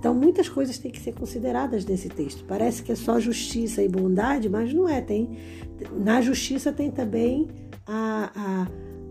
Então, 0.04 0.12
muitas 0.12 0.50
coisas 0.50 0.76
têm 0.76 0.90
que 0.90 1.00
ser 1.00 1.14
consideradas 1.14 1.87
nesse 1.87 2.11
texto. 2.11 2.44
Parece 2.44 2.82
que 2.82 2.92
é 2.92 2.94
só 2.94 3.18
justiça 3.18 3.82
e 3.82 3.88
bondade, 3.88 4.50
mas 4.50 4.70
não 4.70 4.87
é. 4.87 5.00
Tem, 5.00 5.38
na 5.96 6.20
justiça 6.20 6.70
tem 6.70 6.90
também 6.90 7.49
a, 7.87 8.30
a, 8.37 8.68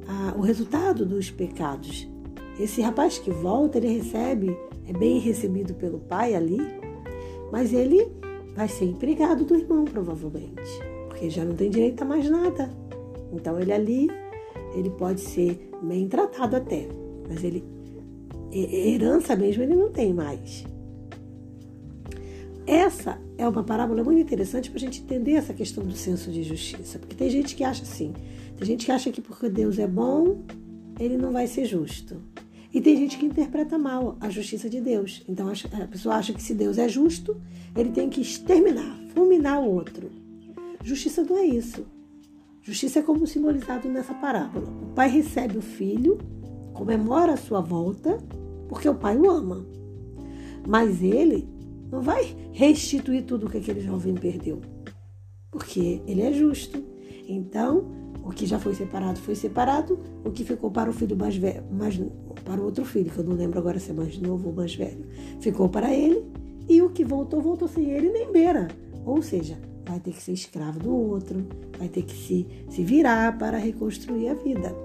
a, 0.07 0.37
o 0.37 0.41
resultado 0.41 1.03
dos 1.03 1.31
pecados. 1.31 2.07
Esse 2.59 2.79
rapaz 2.79 3.17
que 3.17 3.31
volta, 3.31 3.79
ele 3.79 3.87
recebe, 3.87 4.55
é 4.87 4.93
bem 4.93 5.17
recebido 5.17 5.73
pelo 5.73 5.97
pai 5.97 6.35
ali, 6.35 6.59
mas 7.51 7.73
ele 7.73 8.07
vai 8.55 8.67
ser 8.67 8.85
empregado 8.85 9.45
do 9.45 9.55
irmão, 9.55 9.85
provavelmente, 9.85 10.61
porque 11.09 11.27
já 11.27 11.43
não 11.43 11.55
tem 11.55 11.71
direito 11.71 12.03
a 12.03 12.05
mais 12.05 12.29
nada. 12.29 12.69
Então, 13.31 13.59
ele 13.59 13.73
ali, 13.73 14.11
ele 14.75 14.91
pode 14.91 15.21
ser 15.21 15.71
bem 15.81 16.07
tratado 16.07 16.55
até, 16.55 16.87
mas 17.27 17.43
ele 17.43 17.65
herança 18.51 19.35
mesmo 19.35 19.63
ele 19.63 19.75
não 19.75 19.89
tem 19.89 20.13
mais. 20.13 20.71
Essa 22.65 23.19
é 23.37 23.47
uma 23.47 23.63
parábola 23.63 24.03
muito 24.03 24.21
interessante 24.21 24.69
para 24.69 24.77
a 24.77 24.81
gente 24.81 25.01
entender 25.01 25.33
essa 25.33 25.53
questão 25.53 25.83
do 25.83 25.95
senso 25.95 26.31
de 26.31 26.43
justiça. 26.43 26.97
Porque 26.97 27.15
tem 27.15 27.29
gente 27.29 27.55
que 27.55 27.63
acha 27.63 27.83
assim: 27.83 28.13
tem 28.57 28.67
gente 28.67 28.85
que 28.85 28.91
acha 28.91 29.11
que 29.11 29.21
porque 29.21 29.49
Deus 29.49 29.77
é 29.79 29.87
bom, 29.87 30.43
ele 30.99 31.17
não 31.17 31.31
vai 31.31 31.45
ser 31.47 31.65
justo. 31.65 32.21
E 32.73 32.81
tem 32.81 32.97
gente 32.97 33.17
que 33.17 33.25
interpreta 33.25 33.77
mal 33.77 34.17
a 34.19 34.29
justiça 34.29 34.69
de 34.69 34.81
Deus. 34.81 35.23
Então 35.27 35.47
a 35.47 35.87
pessoa 35.87 36.15
acha 36.15 36.33
que 36.33 36.41
se 36.41 36.53
Deus 36.55 36.77
é 36.77 36.87
justo, 36.87 37.39
ele 37.75 37.91
tem 37.91 38.09
que 38.09 38.21
exterminar, 38.21 38.97
fulminar 39.13 39.61
o 39.61 39.69
outro. 39.69 40.09
Justiça 40.83 41.23
não 41.23 41.37
é 41.37 41.45
isso. 41.45 41.85
Justiça 42.63 42.99
é 42.99 43.01
como 43.03 43.27
simbolizado 43.27 43.89
nessa 43.89 44.13
parábola. 44.13 44.67
O 44.81 44.93
pai 44.95 45.09
recebe 45.09 45.57
o 45.57 45.61
filho, 45.61 46.17
comemora 46.73 47.33
a 47.33 47.37
sua 47.37 47.61
volta, 47.61 48.17
porque 48.69 48.87
o 48.87 48.95
pai 48.95 49.17
o 49.17 49.29
ama. 49.29 49.65
Mas 50.65 51.03
ele 51.03 51.52
não 51.93 52.01
vai 52.01 52.35
restituir 52.51 53.23
tudo 53.23 53.45
o 53.45 53.49
que 53.49 53.59
aquele 53.59 53.79
jovem 53.79 54.15
perdeu, 54.15 54.59
porque 55.51 56.01
ele 56.07 56.23
é 56.23 56.33
justo. 56.33 56.83
Então, 57.29 57.85
o 58.23 58.31
que 58.31 58.47
já 58.47 58.57
foi 58.57 58.73
separado 58.73 59.19
foi 59.19 59.35
separado, 59.35 59.99
o 60.25 60.31
que 60.31 60.43
ficou 60.43 60.71
para 60.71 60.89
o 60.89 60.93
filho 60.93 61.15
mais 61.15 61.35
velho, 61.35 61.63
mais, 61.71 62.01
para 62.43 62.59
o 62.59 62.65
outro 62.65 62.83
filho, 62.83 63.11
que 63.11 63.19
eu 63.19 63.23
não 63.23 63.35
lembro 63.35 63.59
agora 63.59 63.79
se 63.79 63.91
é 63.91 63.93
mais 63.93 64.17
novo 64.17 64.49
ou 64.49 64.55
mais 64.55 64.73
velho, 64.73 65.05
ficou 65.39 65.69
para 65.69 65.93
ele, 65.93 66.25
e 66.67 66.81
o 66.81 66.89
que 66.89 67.05
voltou, 67.05 67.39
voltou 67.39 67.67
sem 67.67 67.91
ele 67.91 68.09
nem 68.09 68.31
beira. 68.31 68.69
Ou 69.05 69.21
seja, 69.21 69.59
vai 69.85 69.99
ter 69.99 70.13
que 70.13 70.21
ser 70.21 70.31
escravo 70.31 70.79
do 70.79 70.95
outro, 70.95 71.45
vai 71.77 71.89
ter 71.89 72.01
que 72.01 72.15
se, 72.15 72.47
se 72.69 72.83
virar 72.83 73.37
para 73.37 73.57
reconstruir 73.57 74.29
a 74.29 74.33
vida. 74.33 74.75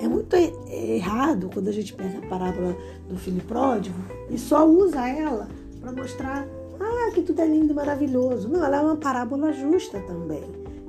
É 0.00 0.08
muito 0.08 0.34
errado 0.34 1.50
quando 1.52 1.68
a 1.68 1.72
gente 1.72 1.92
pega 1.92 2.18
a 2.18 2.28
parábola 2.28 2.74
do 3.08 3.16
filho 3.16 3.42
pródigo 3.42 3.98
e 4.30 4.38
só 4.38 4.66
usa 4.66 5.06
ela 5.06 5.48
para 5.80 5.92
mostrar 5.92 6.46
ah, 6.80 7.10
que 7.12 7.22
tudo 7.22 7.40
é 7.40 7.46
lindo 7.46 7.72
e 7.72 7.74
maravilhoso. 7.74 8.48
Não, 8.48 8.64
ela 8.64 8.78
é 8.78 8.80
uma 8.80 8.96
parábola 8.96 9.52
justa 9.52 10.00
também. 10.00 10.44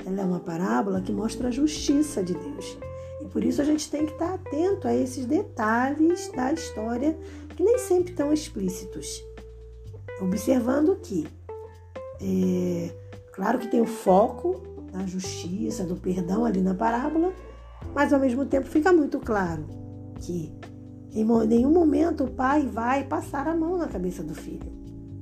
Ela 0.05 0.21
é 0.21 0.25
uma 0.25 0.39
parábola 0.39 1.01
que 1.01 1.11
mostra 1.11 1.47
a 1.47 1.51
justiça 1.51 2.23
de 2.23 2.33
Deus. 2.33 2.77
E 3.21 3.25
por 3.25 3.43
isso 3.43 3.61
a 3.61 3.65
gente 3.65 3.89
tem 3.89 4.05
que 4.05 4.13
estar 4.13 4.33
atento 4.33 4.87
a 4.87 4.95
esses 4.95 5.25
detalhes 5.25 6.31
da 6.31 6.53
história 6.53 7.17
que 7.55 7.63
nem 7.63 7.77
sempre 7.77 8.11
estão 8.11 8.31
explícitos. 8.31 9.23
Observando 10.21 10.95
que, 11.01 11.27
é, 12.21 12.91
claro 13.33 13.59
que 13.59 13.67
tem 13.67 13.81
o 13.81 13.85
foco 13.85 14.61
da 14.91 15.05
justiça, 15.05 15.83
do 15.83 15.95
perdão 15.95 16.45
ali 16.45 16.61
na 16.61 16.73
parábola, 16.73 17.33
mas 17.93 18.13
ao 18.13 18.19
mesmo 18.19 18.45
tempo 18.45 18.67
fica 18.67 18.91
muito 18.91 19.19
claro 19.19 19.65
que 20.21 20.53
em 21.11 21.25
nenhum 21.47 21.71
momento 21.71 22.25
o 22.25 22.31
pai 22.31 22.67
vai 22.67 23.03
passar 23.03 23.47
a 23.47 23.55
mão 23.55 23.77
na 23.77 23.87
cabeça 23.87 24.23
do 24.23 24.35
filho. 24.35 24.78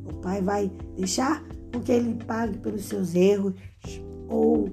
O 0.09 0.13
pai 0.21 0.41
vai 0.41 0.71
deixar 0.95 1.43
com 1.73 1.81
que 1.81 1.91
ele 1.91 2.23
pague 2.25 2.57
pelos 2.57 2.85
seus 2.85 3.13
erros 3.15 3.53
ou 4.27 4.69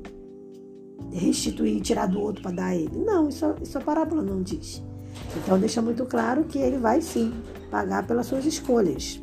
restituir, 1.12 1.81
tirar 1.81 2.07
do 2.07 2.21
outro 2.21 2.43
para 2.43 2.53
dar 2.53 2.67
a 2.67 2.76
ele. 2.76 2.99
Não, 2.99 3.29
isso, 3.29 3.55
isso 3.62 3.79
a 3.79 3.81
parábola 3.81 4.23
não 4.23 4.43
diz. 4.43 4.83
Então 5.37 5.59
deixa 5.59 5.81
muito 5.81 6.05
claro 6.07 6.45
que 6.45 6.59
ele 6.59 6.79
vai 6.79 7.00
sim 7.00 7.33
pagar 7.71 8.07
pelas 8.07 8.26
suas 8.26 8.45
escolhas. 8.45 9.21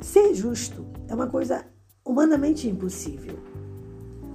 Ser 0.00 0.34
justo 0.34 0.86
é 1.08 1.14
uma 1.14 1.26
coisa 1.26 1.64
humanamente 2.04 2.68
impossível. 2.68 3.38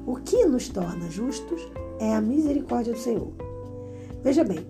O 0.05 0.15
que 0.17 0.45
nos 0.45 0.69
torna 0.69 1.09
justos 1.09 1.61
é 1.99 2.13
a 2.13 2.21
misericórdia 2.21 2.93
do 2.93 2.99
Senhor. 2.99 3.33
Veja 4.23 4.43
bem, 4.43 4.65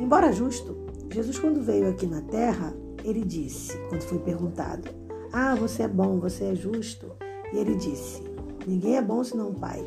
embora 0.00 0.32
justo, 0.32 0.76
Jesus, 1.12 1.38
quando 1.38 1.62
veio 1.62 1.90
aqui 1.90 2.06
na 2.06 2.22
terra, 2.22 2.74
ele 3.04 3.24
disse, 3.24 3.76
quando 3.88 4.02
foi 4.02 4.18
perguntado: 4.18 4.88
Ah, 5.32 5.54
você 5.54 5.84
é 5.84 5.88
bom, 5.88 6.18
você 6.18 6.44
é 6.44 6.54
justo? 6.54 7.12
E 7.52 7.58
ele 7.58 7.74
disse: 7.76 8.22
Ninguém 8.66 8.96
é 8.96 9.02
bom 9.02 9.22
senão 9.24 9.50
o 9.50 9.54
Pai. 9.54 9.82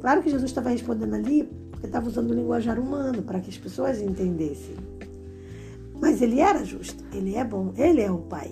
Claro 0.00 0.22
que 0.22 0.30
Jesus 0.30 0.50
estava 0.50 0.70
respondendo 0.70 1.14
ali 1.14 1.44
porque 1.70 1.86
estava 1.86 2.08
usando 2.08 2.30
o 2.30 2.34
linguajar 2.34 2.78
humano 2.78 3.22
para 3.22 3.40
que 3.40 3.48
as 3.48 3.56
pessoas 3.56 4.00
entendessem. 4.00 4.76
Mas 5.98 6.20
ele 6.20 6.40
era 6.40 6.64
justo, 6.64 7.02
ele 7.12 7.34
é 7.34 7.44
bom, 7.44 7.72
ele 7.76 8.00
é 8.00 8.10
o 8.10 8.18
Pai. 8.18 8.50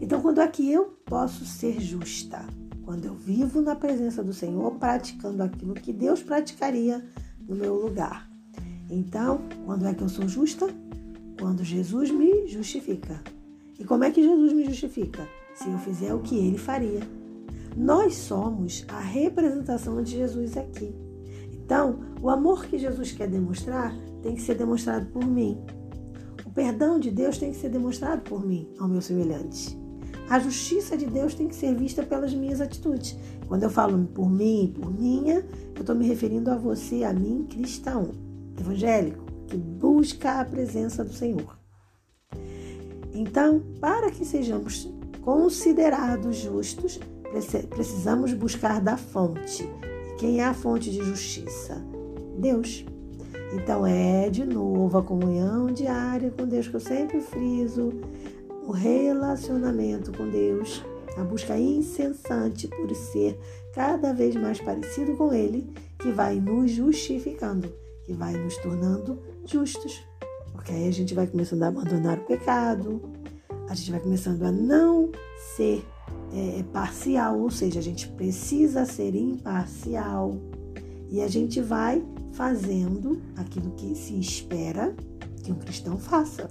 Então, 0.00 0.20
quando 0.20 0.40
é 0.40 0.48
que 0.48 0.70
eu 0.70 0.96
posso 1.04 1.44
ser 1.44 1.80
justa? 1.80 2.44
Quando 2.84 3.04
eu 3.04 3.14
vivo 3.14 3.60
na 3.60 3.76
presença 3.76 4.24
do 4.24 4.32
Senhor, 4.32 4.72
praticando 4.72 5.42
aquilo 5.42 5.74
que 5.74 5.92
Deus 5.92 6.22
praticaria 6.22 7.04
no 7.46 7.54
meu 7.54 7.74
lugar. 7.74 8.28
Então, 8.88 9.42
quando 9.64 9.86
é 9.86 9.94
que 9.94 10.02
eu 10.02 10.08
sou 10.08 10.26
justa? 10.26 10.66
Quando 11.40 11.64
Jesus 11.64 12.10
me 12.10 12.46
justifica. 12.46 13.18
E 13.78 13.84
como 13.84 14.04
é 14.04 14.10
que 14.10 14.22
Jesus 14.22 14.52
me 14.52 14.66
justifica? 14.66 15.26
Se 15.54 15.70
eu 15.70 15.78
fizer 15.78 16.12
o 16.12 16.20
que 16.20 16.36
ele 16.36 16.58
faria. 16.58 17.00
Nós 17.74 18.14
somos 18.14 18.84
a 18.88 19.00
representação 19.00 20.02
de 20.02 20.18
Jesus 20.18 20.54
aqui. 20.58 20.94
Então, 21.50 22.00
o 22.20 22.28
amor 22.28 22.66
que 22.66 22.78
Jesus 22.78 23.12
quer 23.12 23.26
demonstrar 23.26 23.96
tem 24.22 24.34
que 24.34 24.42
ser 24.42 24.54
demonstrado 24.54 25.06
por 25.06 25.26
mim. 25.26 25.58
O 26.44 26.50
perdão 26.50 27.00
de 27.00 27.10
Deus 27.10 27.38
tem 27.38 27.52
que 27.52 27.56
ser 27.56 27.70
demonstrado 27.70 28.20
por 28.20 28.46
mim, 28.46 28.68
ao 28.78 28.86
meu 28.86 29.00
semelhante. 29.00 29.78
A 30.28 30.38
justiça 30.38 30.94
de 30.94 31.06
Deus 31.06 31.34
tem 31.34 31.48
que 31.48 31.56
ser 31.56 31.74
vista 31.74 32.02
pelas 32.02 32.34
minhas 32.34 32.60
atitudes. 32.60 33.16
Quando 33.48 33.62
eu 33.62 33.70
falo 33.70 33.98
por 34.08 34.28
mim, 34.28 34.74
por 34.78 34.92
minha, 34.92 35.36
eu 35.74 35.80
estou 35.80 35.96
me 35.96 36.06
referindo 36.06 36.50
a 36.50 36.56
você, 36.56 37.02
a 37.02 37.14
mim, 37.14 37.46
cristão, 37.48 38.10
evangélico, 38.58 39.29
que 39.50 39.56
busca 39.56 40.40
a 40.40 40.44
presença 40.44 41.04
do 41.04 41.12
Senhor. 41.12 41.58
Então, 43.12 43.60
para 43.80 44.10
que 44.10 44.24
sejamos 44.24 44.88
considerados 45.22 46.36
justos, 46.36 46.98
precisamos 47.68 48.32
buscar 48.32 48.80
da 48.80 48.96
fonte. 48.96 49.68
Quem 50.18 50.40
é 50.40 50.44
a 50.44 50.54
fonte 50.54 50.90
de 50.90 51.02
justiça? 51.04 51.84
Deus. 52.38 52.84
Então 53.52 53.84
é 53.84 54.30
de 54.30 54.44
novo 54.44 54.96
a 54.96 55.02
comunhão 55.02 55.66
diária 55.66 56.30
com 56.30 56.46
Deus 56.46 56.68
que 56.68 56.76
eu 56.76 56.80
sempre 56.80 57.20
friso, 57.20 57.92
o 58.64 58.70
relacionamento 58.70 60.12
com 60.12 60.28
Deus, 60.28 60.84
a 61.16 61.24
busca 61.24 61.58
incessante 61.58 62.68
por 62.68 62.94
ser 62.94 63.36
cada 63.74 64.12
vez 64.12 64.36
mais 64.36 64.60
parecido 64.60 65.16
com 65.16 65.32
Ele, 65.32 65.68
que 65.98 66.12
vai 66.12 66.36
nos 66.36 66.70
justificando, 66.70 67.72
que 68.04 68.12
vai 68.12 68.32
nos 68.34 68.56
tornando 68.58 69.18
justos. 69.44 70.02
Porque 70.52 70.72
aí 70.72 70.88
a 70.88 70.92
gente 70.92 71.14
vai 71.14 71.26
começando 71.26 71.62
a 71.62 71.68
abandonar 71.68 72.18
o 72.18 72.24
pecado, 72.24 73.00
a 73.68 73.74
gente 73.74 73.90
vai 73.90 74.00
começando 74.00 74.42
a 74.42 74.52
não 74.52 75.10
ser 75.56 75.86
é, 76.32 76.62
parcial, 76.72 77.38
ou 77.38 77.50
seja, 77.50 77.78
a 77.78 77.82
gente 77.82 78.08
precisa 78.08 78.84
ser 78.84 79.14
imparcial. 79.14 80.36
E 81.08 81.20
a 81.20 81.28
gente 81.28 81.60
vai 81.60 82.04
fazendo 82.32 83.20
aquilo 83.36 83.70
que 83.72 83.94
se 83.94 84.18
espera 84.18 84.94
que 85.42 85.50
um 85.50 85.56
cristão 85.56 85.98
faça. 85.98 86.50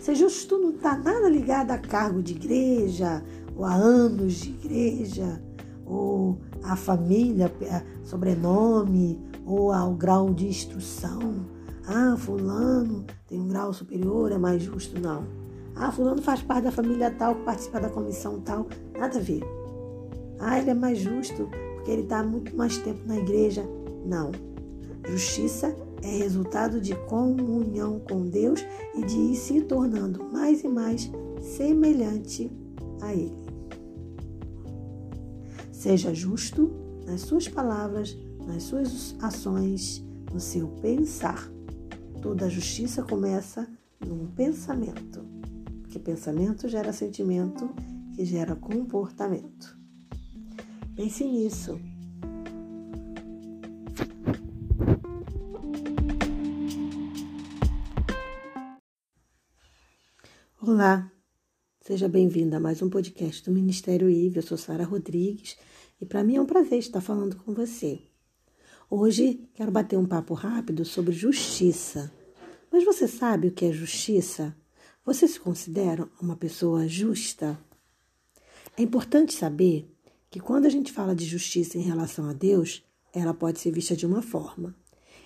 Ser 0.00 0.14
justo 0.14 0.58
não 0.58 0.70
está 0.70 0.96
nada 0.96 1.28
ligado 1.28 1.72
a 1.72 1.78
cargo 1.78 2.22
de 2.22 2.32
igreja, 2.32 3.22
ou 3.54 3.64
a 3.64 3.74
anos 3.74 4.34
de 4.34 4.50
igreja, 4.50 5.42
ou 5.84 6.38
a 6.62 6.74
família, 6.74 7.52
a 7.70 8.06
sobrenome, 8.06 9.20
ou 9.44 9.72
ao 9.72 9.94
grau 9.94 10.32
de 10.32 10.46
instrução. 10.46 11.18
Ah, 11.86 12.16
fulano 12.16 13.04
tem 13.26 13.40
um 13.40 13.48
grau 13.48 13.72
superior, 13.72 14.30
é 14.32 14.38
mais 14.38 14.62
justo, 14.62 15.00
não. 15.00 15.24
Ah, 15.74 15.90
fulano 15.90 16.20
faz 16.20 16.42
parte 16.42 16.64
da 16.64 16.72
família 16.72 17.10
tal, 17.10 17.34
participa 17.36 17.80
da 17.80 17.88
comissão 17.88 18.40
tal, 18.40 18.66
nada 18.98 19.18
a 19.18 19.22
ver. 19.22 19.42
Ah, 20.38 20.58
ele 20.58 20.70
é 20.70 20.74
mais 20.74 20.98
justo 20.98 21.48
porque 21.74 21.90
ele 21.90 22.02
está 22.02 22.22
muito 22.22 22.54
mais 22.56 22.76
tempo 22.78 23.00
na 23.06 23.16
igreja. 23.16 23.64
Não. 24.04 24.30
Justiça 25.08 25.74
é 26.02 26.18
resultado 26.18 26.80
de 26.80 26.94
comunhão 27.06 28.00
com 28.00 28.28
Deus 28.28 28.64
e 28.94 29.04
de 29.04 29.16
ir 29.16 29.36
se 29.36 29.60
tornando 29.62 30.24
mais 30.30 30.62
e 30.62 30.68
mais 30.68 31.10
semelhante 31.40 32.50
a 33.00 33.14
Ele. 33.14 33.34
Seja 35.72 36.14
justo 36.14 36.70
nas 37.06 37.22
suas 37.22 37.48
palavras, 37.48 38.16
nas 38.50 38.64
suas 38.64 39.16
ações, 39.22 40.04
no 40.32 40.40
seu 40.40 40.66
pensar. 40.82 41.48
Toda 42.20 42.50
justiça 42.50 43.00
começa 43.02 43.68
num 44.04 44.26
pensamento, 44.26 45.24
porque 45.82 46.00
pensamento 46.00 46.68
gera 46.68 46.92
sentimento, 46.92 47.72
que 48.14 48.24
gera 48.24 48.56
comportamento. 48.56 49.78
Pense 50.96 51.24
nisso. 51.24 51.80
Olá, 60.60 61.10
seja 61.80 62.08
bem-vinda 62.08 62.56
a 62.56 62.60
mais 62.60 62.82
um 62.82 62.90
podcast 62.90 63.44
do 63.44 63.52
Ministério 63.52 64.10
IVE. 64.10 64.36
Eu 64.36 64.42
sou 64.42 64.58
Sara 64.58 64.84
Rodrigues 64.84 65.56
e 66.00 66.04
para 66.04 66.24
mim 66.24 66.36
é 66.36 66.40
um 66.40 66.46
prazer 66.46 66.80
estar 66.80 67.00
falando 67.00 67.36
com 67.36 67.54
você. 67.54 68.09
Hoje 68.92 69.48
quero 69.54 69.70
bater 69.70 69.96
um 69.96 70.04
papo 70.04 70.34
rápido 70.34 70.84
sobre 70.84 71.12
justiça. 71.12 72.12
Mas 72.72 72.84
você 72.84 73.06
sabe 73.06 73.46
o 73.46 73.52
que 73.52 73.66
é 73.66 73.72
justiça? 73.72 74.52
Você 75.06 75.28
se 75.28 75.38
considera 75.38 76.08
uma 76.20 76.34
pessoa 76.34 76.88
justa? 76.88 77.56
É 78.76 78.82
importante 78.82 79.32
saber 79.32 79.88
que 80.28 80.40
quando 80.40 80.66
a 80.66 80.68
gente 80.68 80.90
fala 80.90 81.14
de 81.14 81.24
justiça 81.24 81.78
em 81.78 81.82
relação 81.82 82.28
a 82.28 82.32
Deus, 82.32 82.84
ela 83.14 83.32
pode 83.32 83.60
ser 83.60 83.70
vista 83.70 83.94
de 83.94 84.04
uma 84.04 84.22
forma. 84.22 84.74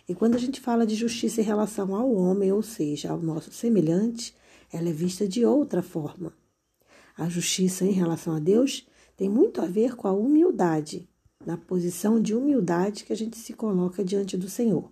E 0.06 0.14
quando 0.14 0.34
a 0.34 0.38
gente 0.38 0.60
fala 0.60 0.86
de 0.86 0.94
justiça 0.94 1.40
em 1.40 1.44
relação 1.44 1.96
ao 1.96 2.12
homem, 2.12 2.52
ou 2.52 2.60
seja, 2.60 3.12
ao 3.12 3.18
nosso 3.18 3.50
semelhante, 3.50 4.34
ela 4.70 4.90
é 4.90 4.92
vista 4.92 5.26
de 5.26 5.42
outra 5.42 5.80
forma. 5.80 6.34
A 7.16 7.30
justiça 7.30 7.86
em 7.86 7.92
relação 7.92 8.36
a 8.36 8.38
Deus 8.38 8.86
tem 9.16 9.30
muito 9.30 9.62
a 9.62 9.66
ver 9.66 9.96
com 9.96 10.06
a 10.06 10.12
humildade, 10.12 11.08
na 11.46 11.56
posição 11.56 12.20
de 12.20 12.34
humildade 12.34 13.04
que 13.04 13.12
a 13.12 13.16
gente 13.16 13.36
se 13.36 13.52
coloca 13.52 14.04
diante 14.04 14.36
do 14.36 14.48
Senhor. 14.48 14.90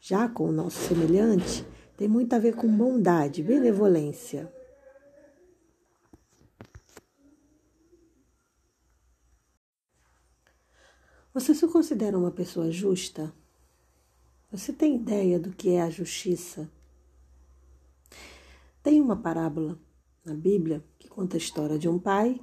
Já 0.00 0.28
com 0.28 0.48
o 0.48 0.52
nosso 0.52 0.78
semelhante, 0.88 1.64
tem 1.96 2.08
muito 2.08 2.32
a 2.34 2.38
ver 2.38 2.54
com 2.54 2.68
bondade, 2.68 3.42
benevolência. 3.42 4.52
Você 11.32 11.54
se 11.54 11.66
considera 11.68 12.18
uma 12.18 12.30
pessoa 12.30 12.72
justa? 12.72 13.32
Você 14.50 14.72
tem 14.72 14.96
ideia 14.96 15.38
do 15.38 15.52
que 15.52 15.70
é 15.70 15.82
a 15.82 15.90
justiça? 15.90 16.68
Tem 18.82 19.00
uma 19.00 19.14
parábola 19.14 19.78
na 20.24 20.34
Bíblia 20.34 20.84
que 20.98 21.08
conta 21.08 21.36
a 21.36 21.38
história 21.38 21.78
de 21.78 21.88
um 21.88 21.98
pai 21.98 22.40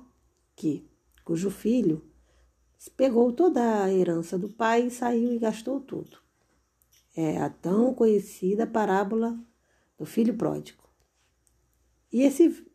que, 0.56 0.88
cujo 1.26 1.50
filho 1.50 2.07
pegou 2.96 3.32
toda 3.32 3.84
a 3.84 3.92
herança 3.92 4.38
do 4.38 4.50
pai 4.50 4.88
e 4.88 4.92
saiu 4.92 5.34
e 5.34 5.40
gastou 5.40 5.80
tudo. 5.80 6.18
É 7.16 7.38
a 7.38 7.50
tão 7.50 7.94
conhecida 7.94 8.68
parábola 8.68 9.38
do 9.98 10.06
filho 10.06 10.36
pródigo. 10.36 10.84
E 12.12 12.22
esse 12.22 12.66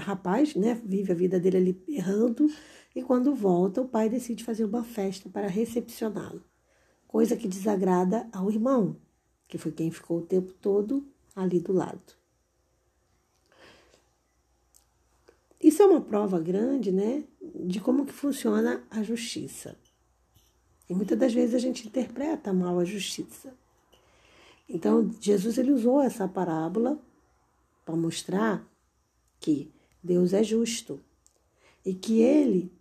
rapaz, 0.00 0.54
né, 0.54 0.74
vive 0.84 1.12
a 1.12 1.14
vida 1.14 1.38
dele 1.38 1.56
ali 1.56 1.84
errando 1.88 2.48
e 2.94 3.02
quando 3.02 3.34
volta, 3.34 3.80
o 3.80 3.88
pai 3.88 4.08
decide 4.08 4.42
fazer 4.42 4.64
uma 4.64 4.82
festa 4.82 5.28
para 5.28 5.46
recepcioná-lo, 5.46 6.42
coisa 7.06 7.36
que 7.36 7.46
desagrada 7.46 8.28
ao 8.32 8.50
irmão, 8.50 8.96
que 9.46 9.56
foi 9.56 9.70
quem 9.70 9.90
ficou 9.90 10.18
o 10.18 10.26
tempo 10.26 10.52
todo 10.54 11.06
ali 11.34 11.60
do 11.60 11.72
lado. 11.72 12.18
Isso 15.60 15.82
é 15.82 15.86
uma 15.86 16.00
prova 16.00 16.40
grande, 16.40 16.90
né, 16.90 17.24
de 17.54 17.80
como 17.80 18.06
que 18.06 18.12
funciona 18.12 18.84
a 18.90 19.02
justiça. 19.02 19.76
E 20.88 20.94
muitas 20.94 21.18
das 21.18 21.32
vezes 21.32 21.54
a 21.54 21.58
gente 21.58 21.86
interpreta 21.86 22.52
mal 22.52 22.78
a 22.78 22.84
justiça. 22.84 23.52
Então, 24.68 25.10
Jesus 25.20 25.58
ele 25.58 25.72
usou 25.72 26.00
essa 26.00 26.26
parábola 26.26 26.98
para 27.84 27.96
mostrar 27.96 28.66
que 29.40 29.72
Deus 30.02 30.32
é 30.32 30.42
justo 30.42 31.00
e 31.84 31.94
que 31.94 32.20
ele 32.20 32.72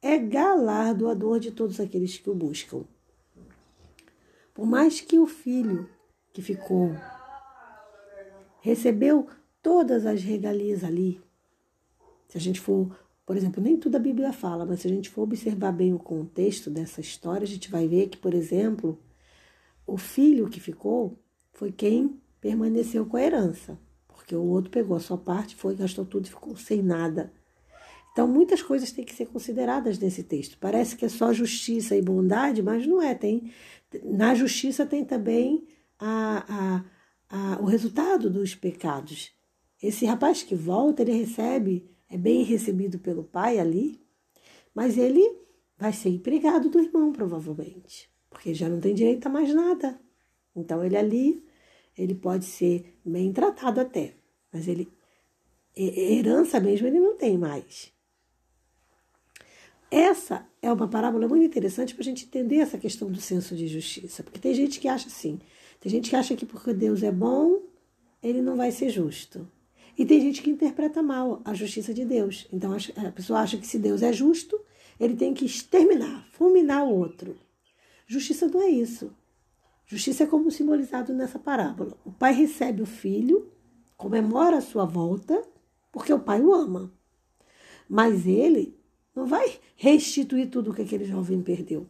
é 0.00 0.18
galardoador 0.18 1.40
de 1.40 1.50
todos 1.50 1.80
aqueles 1.80 2.18
que 2.18 2.30
o 2.30 2.34
buscam. 2.34 2.84
Por 4.54 4.66
mais 4.66 5.00
que 5.00 5.18
o 5.18 5.26
filho 5.26 5.88
que 6.32 6.42
ficou 6.42 6.92
recebeu 8.60 9.28
todas 9.62 10.06
as 10.06 10.22
regalias 10.22 10.84
ali, 10.84 11.20
se 12.28 12.36
a 12.36 12.40
gente 12.40 12.60
for, 12.60 12.96
por 13.28 13.36
exemplo, 13.36 13.62
nem 13.62 13.76
tudo 13.76 13.96
a 13.96 13.98
Bíblia 13.98 14.32
fala, 14.32 14.64
mas 14.64 14.80
se 14.80 14.86
a 14.86 14.90
gente 14.90 15.10
for 15.10 15.20
observar 15.20 15.70
bem 15.70 15.92
o 15.92 15.98
contexto 15.98 16.70
dessa 16.70 17.02
história, 17.02 17.44
a 17.44 17.46
gente 17.46 17.70
vai 17.70 17.86
ver 17.86 18.08
que, 18.08 18.16
por 18.16 18.32
exemplo, 18.32 18.98
o 19.86 19.98
filho 19.98 20.48
que 20.48 20.58
ficou 20.58 21.14
foi 21.52 21.70
quem 21.70 22.18
permaneceu 22.40 23.04
com 23.04 23.18
a 23.18 23.22
herança, 23.22 23.78
porque 24.06 24.34
o 24.34 24.44
outro 24.44 24.70
pegou 24.70 24.96
a 24.96 25.00
sua 25.00 25.18
parte, 25.18 25.56
foi, 25.56 25.74
gastou 25.74 26.06
tudo 26.06 26.24
e 26.24 26.30
ficou 26.30 26.56
sem 26.56 26.80
nada. 26.80 27.30
Então, 28.12 28.26
muitas 28.26 28.62
coisas 28.62 28.92
têm 28.92 29.04
que 29.04 29.14
ser 29.14 29.26
consideradas 29.26 29.98
nesse 29.98 30.22
texto. 30.22 30.56
Parece 30.58 30.96
que 30.96 31.04
é 31.04 31.08
só 31.10 31.30
justiça 31.30 31.94
e 31.94 32.00
bondade, 32.00 32.62
mas 32.62 32.86
não 32.86 33.02
é. 33.02 33.14
Tem, 33.14 33.52
na 34.04 34.34
justiça 34.34 34.86
tem 34.86 35.04
também 35.04 35.68
a, 35.98 36.46
a, 37.28 37.56
a, 37.56 37.60
o 37.60 37.66
resultado 37.66 38.30
dos 38.30 38.54
pecados. 38.54 39.32
Esse 39.82 40.06
rapaz 40.06 40.42
que 40.42 40.54
volta, 40.54 41.02
ele 41.02 41.12
recebe 41.12 41.97
é 42.08 42.16
bem 42.16 42.42
recebido 42.42 42.98
pelo 42.98 43.24
pai 43.24 43.58
ali, 43.58 44.00
mas 44.74 44.96
ele 44.96 45.38
vai 45.76 45.92
ser 45.92 46.08
empregado 46.08 46.68
do 46.68 46.80
irmão, 46.80 47.12
provavelmente, 47.12 48.10
porque 48.30 48.54
já 48.54 48.68
não 48.68 48.80
tem 48.80 48.94
direito 48.94 49.26
a 49.26 49.30
mais 49.30 49.52
nada. 49.54 50.00
Então 50.54 50.84
ele 50.84 50.96
ali, 50.96 51.44
ele 51.96 52.14
pode 52.14 52.44
ser 52.44 52.98
bem 53.04 53.32
tratado 53.32 53.80
até, 53.80 54.14
mas 54.52 54.66
ele 54.66 54.90
herança 55.76 56.58
mesmo 56.58 56.86
ele 56.86 56.98
não 56.98 57.16
tem 57.16 57.38
mais. 57.38 57.92
Essa 59.90 60.46
é 60.60 60.70
uma 60.70 60.88
parábola 60.88 61.26
muito 61.28 61.46
interessante 61.46 61.94
para 61.94 62.02
a 62.02 62.04
gente 62.04 62.26
entender 62.26 62.56
essa 62.56 62.76
questão 62.76 63.10
do 63.10 63.20
senso 63.20 63.56
de 63.56 63.66
justiça, 63.66 64.22
porque 64.22 64.38
tem 64.38 64.52
gente 64.52 64.80
que 64.80 64.88
acha 64.88 65.06
assim, 65.06 65.40
tem 65.80 65.90
gente 65.90 66.10
que 66.10 66.16
acha 66.16 66.36
que 66.36 66.44
porque 66.44 66.74
Deus 66.74 67.02
é 67.02 67.12
bom, 67.12 67.62
ele 68.22 68.42
não 68.42 68.56
vai 68.56 68.70
ser 68.70 68.90
justo. 68.90 69.48
E 69.98 70.06
tem 70.06 70.20
gente 70.20 70.40
que 70.42 70.50
interpreta 70.50 71.02
mal 71.02 71.42
a 71.44 71.52
justiça 71.52 71.92
de 71.92 72.04
Deus. 72.04 72.46
Então 72.52 72.72
a 72.72 73.10
pessoa 73.10 73.40
acha 73.40 73.56
que 73.56 73.66
se 73.66 73.80
Deus 73.80 74.00
é 74.00 74.12
justo, 74.12 74.58
ele 74.98 75.16
tem 75.16 75.34
que 75.34 75.44
exterminar, 75.44 76.24
fulminar 76.30 76.84
o 76.84 76.96
outro. 76.96 77.36
Justiça 78.06 78.46
não 78.46 78.62
é 78.62 78.68
isso. 78.68 79.12
Justiça 79.86 80.22
é 80.22 80.26
como 80.26 80.52
simbolizado 80.52 81.12
nessa 81.12 81.38
parábola. 81.38 81.98
O 82.04 82.12
pai 82.12 82.32
recebe 82.32 82.80
o 82.80 82.86
filho, 82.86 83.50
comemora 83.96 84.58
a 84.58 84.62
sua 84.62 84.84
volta, 84.84 85.42
porque 85.90 86.12
o 86.12 86.20
pai 86.20 86.40
o 86.40 86.54
ama. 86.54 86.92
Mas 87.88 88.24
ele 88.24 88.78
não 89.16 89.26
vai 89.26 89.58
restituir 89.74 90.48
tudo 90.48 90.70
o 90.70 90.74
que 90.74 90.82
aquele 90.82 91.06
jovem 91.06 91.42
perdeu, 91.42 91.88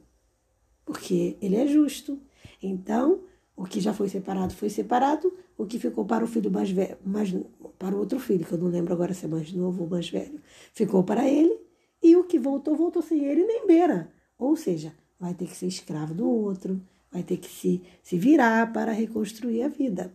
porque 0.86 1.36
ele 1.42 1.56
é 1.56 1.66
justo. 1.66 2.18
Então, 2.62 3.20
o 3.58 3.64
que 3.64 3.80
já 3.80 3.92
foi 3.92 4.08
separado 4.08 4.54
foi 4.54 4.70
separado, 4.70 5.36
o 5.56 5.66
que 5.66 5.80
ficou 5.80 6.04
para 6.04 6.22
o 6.22 6.28
filho 6.28 6.48
mais 6.48 6.70
velho, 6.70 6.96
mais, 7.04 7.34
para 7.76 7.92
o 7.92 7.98
outro 7.98 8.20
filho, 8.20 8.46
que 8.46 8.52
eu 8.52 8.58
não 8.58 8.68
lembro 8.68 8.94
agora 8.94 9.12
se 9.12 9.24
é 9.24 9.28
mais 9.28 9.52
novo 9.52 9.82
ou 9.82 9.90
mais 9.90 10.08
velho, 10.08 10.40
ficou 10.72 11.02
para 11.02 11.28
ele, 11.28 11.58
e 12.00 12.14
o 12.14 12.22
que 12.22 12.38
voltou, 12.38 12.76
voltou 12.76 13.02
sem 13.02 13.24
ele 13.24 13.44
nem 13.44 13.66
beira. 13.66 14.12
Ou 14.38 14.54
seja, 14.54 14.92
vai 15.18 15.34
ter 15.34 15.46
que 15.46 15.56
ser 15.56 15.66
escravo 15.66 16.14
do 16.14 16.30
outro, 16.30 16.80
vai 17.10 17.24
ter 17.24 17.36
que 17.36 17.48
se, 17.48 17.82
se 18.00 18.16
virar 18.16 18.72
para 18.72 18.92
reconstruir 18.92 19.64
a 19.64 19.68
vida. 19.68 20.14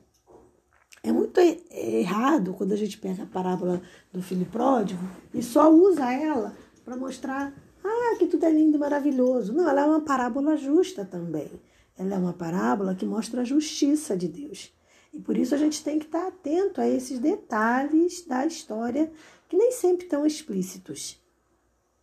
É 1.03 1.11
muito 1.11 1.37
errado 1.69 2.53
quando 2.53 2.71
a 2.71 2.77
gente 2.77 2.97
pega 2.97 3.23
a 3.23 3.25
parábola 3.25 3.81
do 4.13 4.21
filho 4.21 4.45
pródigo 4.45 5.03
e 5.33 5.43
só 5.43 5.69
usa 5.69 6.13
ela 6.13 6.55
para 6.85 6.95
mostrar 6.95 7.53
ah, 7.83 8.15
que 8.17 8.27
tudo 8.27 8.45
é 8.45 8.51
lindo 8.51 8.77
e 8.77 8.79
maravilhoso. 8.79 9.51
Não, 9.51 9.67
ela 9.67 9.81
é 9.81 9.85
uma 9.85 9.99
parábola 9.99 10.55
justa 10.55 11.03
também. 11.03 11.51
Ela 11.97 12.15
é 12.15 12.17
uma 12.17 12.33
parábola 12.33 12.95
que 12.95 13.05
mostra 13.05 13.41
a 13.41 13.45
justiça 13.45 14.17
de 14.17 14.27
Deus. 14.27 14.73
E 15.13 15.19
por 15.19 15.37
isso 15.37 15.53
a 15.53 15.57
gente 15.57 15.83
tem 15.83 15.99
que 15.99 16.05
estar 16.05 16.27
atento 16.27 16.81
a 16.81 16.87
esses 16.87 17.19
detalhes 17.19 18.25
da 18.25 18.45
história 18.45 19.11
que 19.47 19.55
nem 19.55 19.71
sempre 19.71 20.05
estão 20.05 20.25
explícitos. 20.25 21.21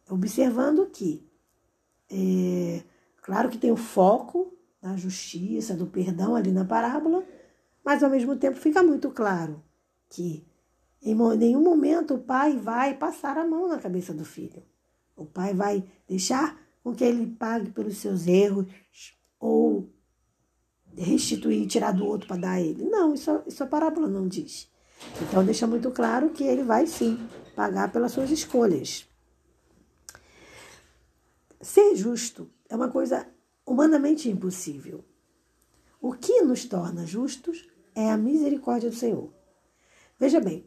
Observando 0.09 0.87
que, 0.87 1.27
é, 2.09 2.83
claro 3.21 3.49
que 3.49 3.59
tem 3.59 3.73
o 3.73 3.77
foco 3.77 4.57
da 4.81 4.97
justiça, 4.97 5.75
do 5.75 5.87
perdão 5.87 6.37
ali 6.37 6.53
na 6.53 6.65
parábola, 6.65 7.25
mas 7.85 8.03
ao 8.03 8.11
mesmo 8.11 8.37
tempo 8.37 8.57
fica 8.57 8.83
muito 8.83 9.11
claro 9.11 9.63
que 10.09 10.47
em 11.03 11.15
nenhum 11.37 11.63
momento 11.63 12.15
o 12.15 12.19
pai 12.19 12.57
vai 12.57 12.97
passar 12.97 13.39
a 13.39 13.47
mão 13.47 13.69
na 13.69 13.79
cabeça 13.79 14.13
do 14.13 14.25
filho. 14.25 14.63
O 15.17 15.25
pai 15.25 15.55
vai 15.55 15.85
deixar 16.07 16.61
com 16.83 16.95
que 16.95 17.05
ele 17.05 17.27
pague 17.27 17.71
pelos 17.71 17.97
seus 17.97 18.27
erros, 18.27 18.67
ou 19.41 19.91
restituir, 20.97 21.67
tirar 21.67 21.93
do 21.93 22.05
outro 22.05 22.29
para 22.29 22.41
dar 22.41 22.51
a 22.53 22.61
ele. 22.61 22.85
Não, 22.85 23.15
isso, 23.15 23.43
isso 23.47 23.65
a 23.65 23.67
parábola 23.67 24.07
não 24.07 24.29
diz. 24.29 24.71
Então 25.23 25.45
deixa 25.45 25.67
muito 25.67 25.91
claro 25.91 26.31
que 26.31 26.45
ele 26.45 26.63
vai 26.63 26.87
sim 26.87 27.19
pagar 27.57 27.91
pelas 27.91 28.13
suas 28.13 28.31
escolhas. 28.31 29.09
Ser 31.61 31.97
justo 31.97 32.51
é 32.69 32.77
uma 32.77 32.91
coisa 32.91 33.27
humanamente 33.67 34.29
impossível. 34.29 35.05
O 36.01 36.13
que 36.13 36.43
nos 36.43 36.65
torna 36.65 37.07
justos 37.07 37.69
é 37.95 38.11
a 38.11 38.17
misericórdia 38.17 38.91
do 38.91 38.97
Senhor. 38.97 39.33
Veja 40.19 40.41
bem, 40.41 40.67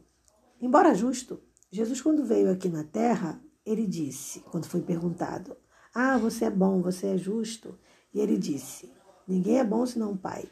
embora 0.61 0.93
justo, 0.93 1.41
Jesus, 1.71 2.01
quando 2.01 2.25
veio 2.25 2.51
aqui 2.51 2.69
na 2.69 2.83
terra, 2.83 3.41
ele 3.65 3.87
disse, 3.87 4.41
quando 4.41 4.67
foi 4.67 4.81
perguntado: 4.81 5.57
Ah, 5.93 6.17
você 6.17 6.45
é 6.45 6.49
bom, 6.51 6.81
você 6.81 7.07
é 7.07 7.17
justo. 7.17 7.79
E 8.13 8.19
ele 8.19 8.37
disse: 8.37 8.91
Ninguém 9.27 9.59
é 9.59 9.63
bom 9.63 9.85
senão 9.85 10.11
o 10.11 10.17
Pai. 10.17 10.49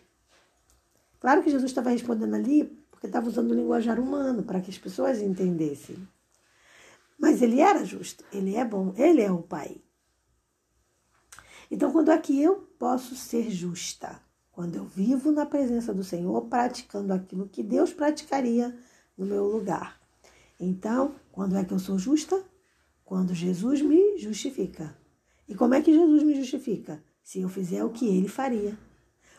Claro 1.20 1.44
que 1.44 1.52
Jesus 1.52 1.70
estava 1.70 1.92
respondendo 1.92 2.34
ali 2.34 2.64
porque 2.90 3.08
estava 3.08 3.28
usando 3.28 3.52
o 3.52 3.56
linguajar 3.56 4.00
humano 4.00 4.44
para 4.44 4.62
que 4.62 4.70
as 4.70 4.78
pessoas 4.78 5.22
entendessem. 5.22 6.08
Mas 7.20 7.42
ele 7.42 7.60
era 7.60 7.86
justo, 7.86 8.24
ele 8.32 8.56
é 8.56 8.66
bom, 8.66 8.94
ele 8.98 9.22
é 9.22 9.32
o 9.32 9.42
Pai. 9.42 9.82
Então, 11.70 11.92
quando 11.92 12.12
é 12.12 12.18
que 12.18 12.42
eu 12.42 12.58
posso 12.78 13.16
ser 13.16 13.50
justa? 13.50 14.22
Quando 14.52 14.76
eu 14.76 14.86
vivo 14.86 15.32
na 15.32 15.46
presença 15.46 15.94
do 15.94 16.04
Senhor, 16.04 16.42
praticando 16.48 17.14
aquilo 17.14 17.48
que 17.48 17.64
Deus 17.64 17.94
praticaria 17.94 18.78
no 19.18 19.26
meu 19.26 19.46
lugar. 19.46 20.00
Então, 20.60 21.16
quando 21.32 21.56
é 21.56 21.64
que 21.64 21.74
eu 21.74 21.80
sou 21.80 21.98
justa? 21.98 22.44
Quando 23.06 23.34
Jesus 23.34 23.82
me 23.82 24.18
justifica. 24.18 24.96
E 25.48 25.56
como 25.56 25.74
é 25.74 25.82
que 25.82 25.94
Jesus 25.94 26.24
me 26.24 26.36
justifica? 26.36 27.04
Se 27.32 27.40
eu 27.40 27.48
fizer 27.48 27.82
o 27.82 27.90
que 27.90 28.06
ele 28.06 28.28
faria. 28.28 28.78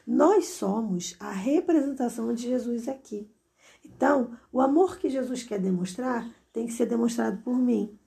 Nós 0.06 0.46
somos 0.46 1.14
a 1.20 1.30
representação 1.30 2.32
de 2.32 2.44
Jesus 2.44 2.88
aqui. 2.88 3.30
Então, 3.84 4.30
o 4.50 4.62
amor 4.62 4.96
que 4.96 5.10
Jesus 5.10 5.42
quer 5.42 5.58
demonstrar 5.58 6.26
tem 6.54 6.66
que 6.66 6.72
ser 6.72 6.86
demonstrado 6.86 7.42
por 7.42 7.54
mim. 7.54 7.98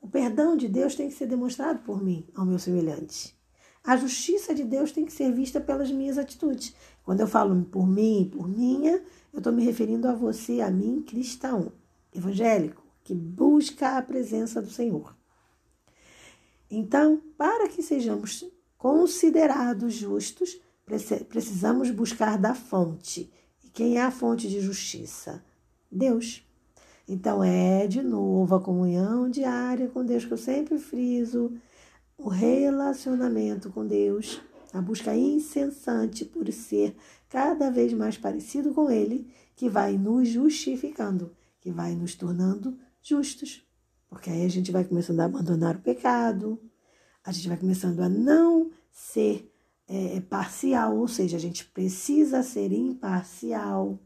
O 0.00 0.06
perdão 0.06 0.56
de 0.56 0.68
Deus 0.68 0.94
tem 0.94 1.08
que 1.08 1.16
ser 1.16 1.26
demonstrado 1.26 1.80
por 1.80 2.00
mim, 2.00 2.28
ao 2.32 2.46
meu 2.46 2.60
semelhante. 2.60 3.36
A 3.82 3.96
justiça 3.96 4.54
de 4.54 4.62
Deus 4.62 4.92
tem 4.92 5.04
que 5.04 5.12
ser 5.12 5.32
vista 5.32 5.60
pelas 5.60 5.90
minhas 5.90 6.16
atitudes. 6.16 6.72
Quando 7.02 7.18
eu 7.18 7.26
falo 7.26 7.60
por 7.64 7.88
mim 7.88 8.30
por 8.32 8.46
minha, 8.48 9.02
eu 9.32 9.38
estou 9.38 9.52
me 9.52 9.64
referindo 9.64 10.06
a 10.06 10.14
você, 10.14 10.60
a 10.60 10.70
mim, 10.70 11.02
cristão, 11.02 11.72
evangélico, 12.14 12.86
que 13.02 13.16
busca 13.16 13.98
a 13.98 14.02
presença 14.02 14.62
do 14.62 14.70
Senhor. 14.70 15.12
Então, 16.70 17.20
para 17.36 17.68
que 17.68 17.82
sejamos 17.82 18.44
considerados 18.78 19.92
justos, 19.92 20.58
precisamos 21.28 21.90
buscar 21.90 22.38
da 22.38 22.54
fonte. 22.54 23.30
E 23.62 23.68
quem 23.68 23.98
é 23.98 24.02
a 24.02 24.10
fonte 24.10 24.48
de 24.48 24.60
justiça? 24.60 25.44
Deus. 25.90 26.42
Então 27.06 27.42
é 27.42 27.86
de 27.86 28.02
novo 28.02 28.54
a 28.54 28.60
comunhão 28.60 29.28
diária 29.28 29.88
com 29.88 30.04
Deus 30.04 30.24
que 30.24 30.32
eu 30.32 30.38
sempre 30.38 30.78
friso, 30.78 31.52
o 32.16 32.28
relacionamento 32.28 33.70
com 33.70 33.86
Deus, 33.86 34.40
a 34.72 34.80
busca 34.80 35.16
incessante 35.16 36.24
por 36.24 36.50
ser 36.52 36.94
cada 37.28 37.70
vez 37.70 37.92
mais 37.92 38.16
parecido 38.16 38.72
com 38.72 38.90
Ele, 38.90 39.26
que 39.56 39.68
vai 39.68 39.96
nos 39.96 40.28
justificando, 40.28 41.34
que 41.60 41.70
vai 41.70 41.94
nos 41.94 42.14
tornando 42.14 42.78
justos. 43.02 43.66
Porque 44.08 44.30
aí 44.30 44.44
a 44.44 44.48
gente 44.48 44.70
vai 44.70 44.84
começando 44.84 45.20
a 45.20 45.24
abandonar 45.24 45.76
o 45.76 45.80
pecado, 45.80 46.60
a 47.28 47.32
gente 47.32 47.46
vai 47.46 47.58
começando 47.58 48.00
a 48.00 48.08
não 48.08 48.70
ser 48.90 49.52
é, 49.86 50.18
parcial, 50.22 50.96
ou 50.96 51.06
seja, 51.06 51.36
a 51.36 51.40
gente 51.40 51.62
precisa 51.66 52.42
ser 52.42 52.72
imparcial. 52.72 54.00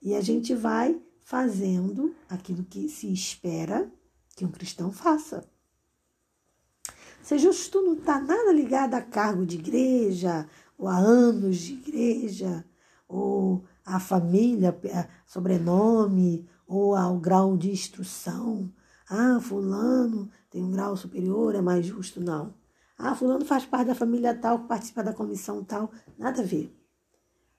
E 0.00 0.14
a 0.14 0.22
gente 0.22 0.54
vai 0.54 0.98
fazendo 1.22 2.14
aquilo 2.26 2.64
que 2.64 2.88
se 2.88 3.12
espera 3.12 3.92
que 4.34 4.46
um 4.46 4.50
cristão 4.50 4.90
faça. 4.90 5.46
Ser 7.22 7.38
justo 7.38 7.82
não 7.82 7.94
está 7.98 8.18
nada 8.18 8.50
ligado 8.50 8.94
a 8.94 9.02
cargo 9.02 9.44
de 9.44 9.58
igreja, 9.58 10.48
ou 10.78 10.88
a 10.88 10.96
anos 10.96 11.58
de 11.58 11.74
igreja, 11.74 12.64
ou 13.06 13.62
a 13.84 14.00
família, 14.00 14.74
a 14.94 15.06
sobrenome, 15.26 16.48
ou 16.66 16.96
ao 16.96 17.18
grau 17.18 17.58
de 17.58 17.70
instrução. 17.70 18.72
Ah, 19.06 19.38
fulano 19.38 20.30
tem 20.54 20.62
um 20.62 20.70
grau 20.70 20.96
superior, 20.96 21.56
é 21.56 21.60
mais 21.60 21.84
justo. 21.84 22.20
Não. 22.20 22.54
Ah, 22.96 23.12
fulano 23.16 23.44
faz 23.44 23.66
parte 23.66 23.88
da 23.88 23.94
família 23.94 24.32
tal, 24.32 24.68
participa 24.68 25.02
da 25.02 25.12
comissão 25.12 25.64
tal. 25.64 25.90
Nada 26.16 26.42
a 26.42 26.44
ver. 26.44 26.72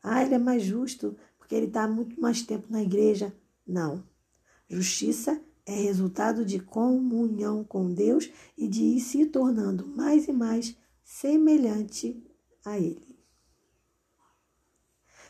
Ah, 0.01 0.23
ele 0.23 0.35
é 0.35 0.37
mais 0.37 0.63
justo 0.63 1.13
porque 1.37 1.53
ele 1.53 1.65
está 1.65 1.89
muito 1.89 2.17
mais 2.21 2.41
tempo 2.41 2.67
na 2.69 2.81
igreja. 2.81 3.35
Não. 3.67 4.01
Justiça 4.69 5.43
é 5.65 5.73
resultado 5.73 6.45
de 6.45 6.57
comunhão 6.57 7.65
com 7.65 7.93
Deus 7.93 8.31
e 8.57 8.65
de 8.65 8.81
ir 8.81 9.01
se 9.01 9.25
tornando 9.25 9.85
mais 9.85 10.29
e 10.29 10.31
mais 10.31 10.73
semelhante 11.03 12.25
a 12.63 12.79
Ele. 12.79 13.19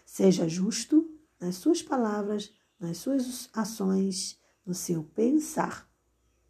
Seja 0.06 0.48
justo 0.48 1.10
nas 1.42 1.56
suas 1.56 1.82
palavras, 1.82 2.54
nas 2.80 2.98
suas 3.00 3.50
ações, 3.54 4.40
no 4.64 4.76
seu 4.76 5.04
pensar. 5.04 5.90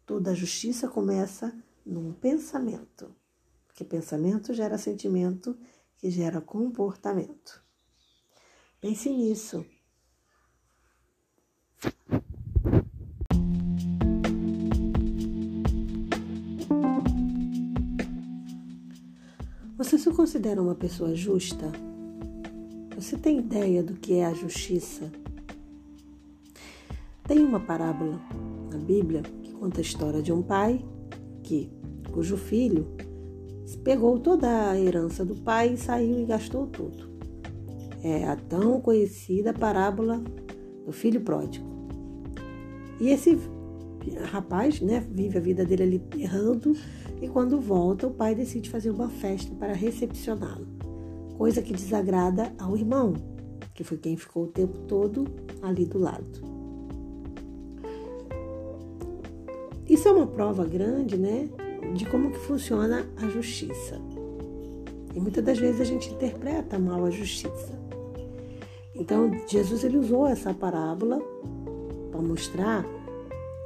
Toda 0.06 0.36
justiça 0.36 0.86
começa 0.86 1.52
num 1.84 2.12
pensamento, 2.12 3.12
porque 3.66 3.84
pensamento 3.84 4.54
gera 4.54 4.78
sentimento, 4.78 5.58
que 5.98 6.08
gera 6.08 6.40
comportamento. 6.40 7.60
Pense 8.80 9.10
nisso. 9.10 9.66
Você 19.76 19.98
se 19.98 20.10
considera 20.12 20.62
uma 20.62 20.76
pessoa 20.76 21.16
justa? 21.16 21.72
Você 22.94 23.18
tem 23.18 23.40
ideia 23.40 23.82
do 23.82 23.94
que 23.94 24.14
é 24.14 24.26
a 24.26 24.32
justiça? 24.32 25.10
Tem 27.26 27.44
uma 27.44 27.58
parábola 27.58 28.20
na 28.70 28.78
Bíblia 28.78 29.22
conta 29.58 29.80
a 29.80 29.82
história 29.82 30.22
de 30.22 30.32
um 30.32 30.42
pai 30.42 30.84
que, 31.42 31.70
cujo 32.12 32.36
filho 32.36 32.86
pegou 33.82 34.18
toda 34.18 34.70
a 34.70 34.78
herança 34.78 35.24
do 35.24 35.34
pai 35.34 35.74
e 35.74 35.76
saiu 35.76 36.20
e 36.20 36.24
gastou 36.24 36.66
tudo. 36.66 37.10
É 38.02 38.24
a 38.24 38.36
tão 38.36 38.80
conhecida 38.80 39.52
parábola 39.52 40.22
do 40.84 40.92
filho 40.92 41.20
pródigo. 41.20 41.66
E 43.00 43.08
esse 43.08 43.38
rapaz, 44.30 44.80
né, 44.80 45.04
vive 45.10 45.38
a 45.38 45.40
vida 45.40 45.64
dele 45.64 45.82
ali 45.82 46.02
errando 46.16 46.76
e 47.20 47.28
quando 47.28 47.60
volta, 47.60 48.06
o 48.06 48.12
pai 48.12 48.34
decide 48.34 48.70
fazer 48.70 48.90
uma 48.90 49.08
festa 49.08 49.54
para 49.54 49.72
recepcioná-lo, 49.72 50.66
coisa 51.36 51.62
que 51.62 51.72
desagrada 51.72 52.52
ao 52.58 52.76
irmão, 52.76 53.14
que 53.74 53.82
foi 53.82 53.96
quem 53.98 54.16
ficou 54.16 54.44
o 54.44 54.48
tempo 54.48 54.78
todo 54.86 55.24
ali 55.62 55.84
do 55.84 55.98
lado. 55.98 56.55
Isso 59.96 60.08
é 60.08 60.12
uma 60.12 60.26
prova 60.26 60.62
grande, 60.66 61.16
né, 61.16 61.48
de 61.94 62.04
como 62.04 62.30
que 62.30 62.38
funciona 62.40 63.08
a 63.16 63.28
justiça. 63.30 63.98
E 65.14 65.18
muitas 65.18 65.42
das 65.42 65.58
vezes 65.58 65.80
a 65.80 65.84
gente 65.84 66.12
interpreta 66.12 66.78
mal 66.78 67.06
a 67.06 67.10
justiça. 67.10 67.80
Então, 68.94 69.30
Jesus 69.48 69.84
ele 69.84 69.96
usou 69.96 70.26
essa 70.26 70.52
parábola 70.52 71.18
para 72.10 72.20
mostrar 72.20 72.84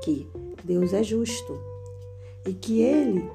que 0.05 0.31
Deus 0.63 0.93
é 0.93 1.03
justo 1.03 1.59
e 2.47 2.53
que 2.53 2.81
ele 2.81 3.29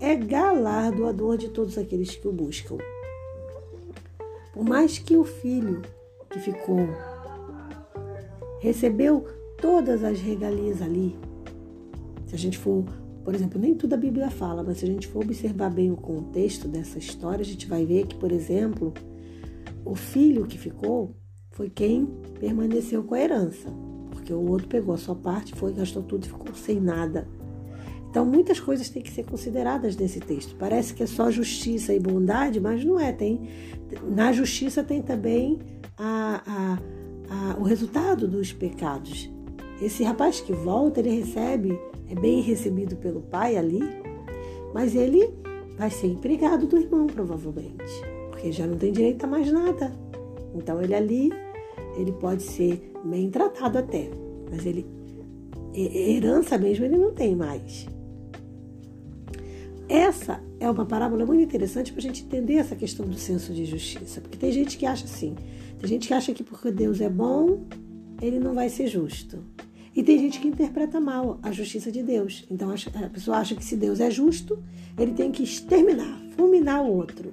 é 0.00 0.16
galardoador 0.16 1.36
de 1.36 1.50
todos 1.50 1.78
aqueles 1.78 2.16
que 2.16 2.26
o 2.26 2.32
buscam. 2.32 2.78
Por 4.52 4.64
mais 4.64 4.98
que 4.98 5.16
o 5.16 5.22
filho 5.22 5.82
que 6.28 6.40
ficou 6.40 6.80
recebeu 8.58 9.24
todas 9.60 10.02
as 10.02 10.20
regalias 10.20 10.82
ali, 10.82 11.16
se 12.28 12.34
a 12.34 12.38
gente 12.38 12.58
for, 12.58 12.84
por 13.24 13.34
exemplo, 13.34 13.58
nem 13.58 13.74
tudo 13.74 13.94
a 13.94 13.96
Bíblia 13.96 14.30
fala, 14.30 14.62
mas 14.62 14.78
se 14.78 14.84
a 14.84 14.88
gente 14.88 15.08
for 15.08 15.24
observar 15.24 15.70
bem 15.70 15.90
o 15.90 15.96
contexto 15.96 16.68
dessa 16.68 16.98
história, 16.98 17.40
a 17.40 17.44
gente 17.44 17.66
vai 17.66 17.86
ver 17.86 18.06
que, 18.06 18.14
por 18.14 18.30
exemplo, 18.30 18.92
o 19.84 19.94
filho 19.94 20.46
que 20.46 20.58
ficou 20.58 21.16
foi 21.50 21.70
quem 21.70 22.06
permaneceu 22.38 23.02
com 23.02 23.14
a 23.14 23.20
herança, 23.20 23.72
porque 24.10 24.32
o 24.32 24.46
outro 24.46 24.68
pegou 24.68 24.94
a 24.94 24.98
sua 24.98 25.14
parte, 25.14 25.54
foi, 25.54 25.72
gastou 25.72 26.02
tudo 26.02 26.26
e 26.26 26.28
ficou 26.28 26.54
sem 26.54 26.78
nada. 26.78 27.26
Então, 28.10 28.24
muitas 28.24 28.60
coisas 28.60 28.88
têm 28.90 29.02
que 29.02 29.10
ser 29.10 29.24
consideradas 29.24 29.96
nesse 29.96 30.20
texto. 30.20 30.54
Parece 30.56 30.92
que 30.94 31.02
é 31.02 31.06
só 31.06 31.30
justiça 31.30 31.94
e 31.94 32.00
bondade, 32.00 32.60
mas 32.60 32.84
não 32.84 32.98
é. 33.00 33.12
Tem, 33.12 33.48
na 34.02 34.32
justiça 34.32 34.82
tem 34.82 35.02
também 35.02 35.58
a, 35.96 36.42
a, 36.46 36.78
a, 37.30 37.58
o 37.58 37.62
resultado 37.62 38.28
dos 38.28 38.52
pecados. 38.52 39.30
Esse 39.80 40.02
rapaz 40.02 40.40
que 40.40 40.52
volta, 40.52 41.00
ele 41.00 41.10
recebe, 41.10 41.78
é 42.10 42.14
bem 42.14 42.40
recebido 42.40 42.96
pelo 42.96 43.20
pai 43.20 43.56
ali, 43.56 43.80
mas 44.74 44.94
ele 44.94 45.28
vai 45.76 45.90
ser 45.90 46.08
empregado 46.08 46.66
do 46.66 46.76
irmão, 46.76 47.06
provavelmente, 47.06 48.02
porque 48.30 48.50
já 48.52 48.66
não 48.66 48.76
tem 48.76 48.92
direito 48.92 49.24
a 49.24 49.26
mais 49.26 49.50
nada. 49.50 49.92
Então, 50.54 50.80
ele 50.82 50.94
ali, 50.94 51.30
ele 51.96 52.12
pode 52.12 52.42
ser 52.42 52.92
bem 53.04 53.30
tratado 53.30 53.78
até, 53.78 54.10
mas 54.50 54.66
ele 54.66 54.86
herança 55.74 56.58
mesmo 56.58 56.84
ele 56.84 56.96
não 56.96 57.12
tem 57.12 57.36
mais. 57.36 57.86
Essa 59.88 60.40
é 60.60 60.70
uma 60.70 60.84
parábola 60.84 61.24
muito 61.24 61.42
interessante 61.42 61.92
para 61.92 62.00
a 62.00 62.02
gente 62.02 62.22
entender 62.22 62.54
essa 62.54 62.76
questão 62.76 63.06
do 63.06 63.16
senso 63.16 63.54
de 63.54 63.64
justiça. 63.64 64.20
Porque 64.20 64.36
tem 64.36 64.52
gente 64.52 64.76
que 64.76 64.84
acha 64.84 65.04
assim: 65.04 65.34
tem 65.78 65.88
gente 65.88 66.08
que 66.08 66.14
acha 66.14 66.34
que 66.34 66.42
porque 66.42 66.70
Deus 66.70 67.00
é 67.00 67.08
bom, 67.08 67.64
ele 68.20 68.38
não 68.38 68.54
vai 68.54 68.68
ser 68.68 68.86
justo. 68.86 69.38
E 69.98 70.02
tem 70.04 70.16
gente 70.16 70.38
que 70.38 70.46
interpreta 70.46 71.00
mal 71.00 71.40
a 71.42 71.50
justiça 71.50 71.90
de 71.90 72.04
Deus. 72.04 72.46
Então 72.48 72.70
a 72.70 73.08
pessoa 73.08 73.38
acha 73.38 73.56
que 73.56 73.64
se 73.64 73.74
Deus 73.74 73.98
é 73.98 74.08
justo, 74.08 74.62
ele 74.96 75.10
tem 75.10 75.32
que 75.32 75.42
exterminar, 75.42 76.22
fulminar 76.36 76.84
o 76.84 76.96
outro. 76.96 77.32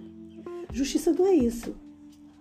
Justiça 0.74 1.14
não 1.14 1.28
é 1.28 1.36
isso. 1.36 1.76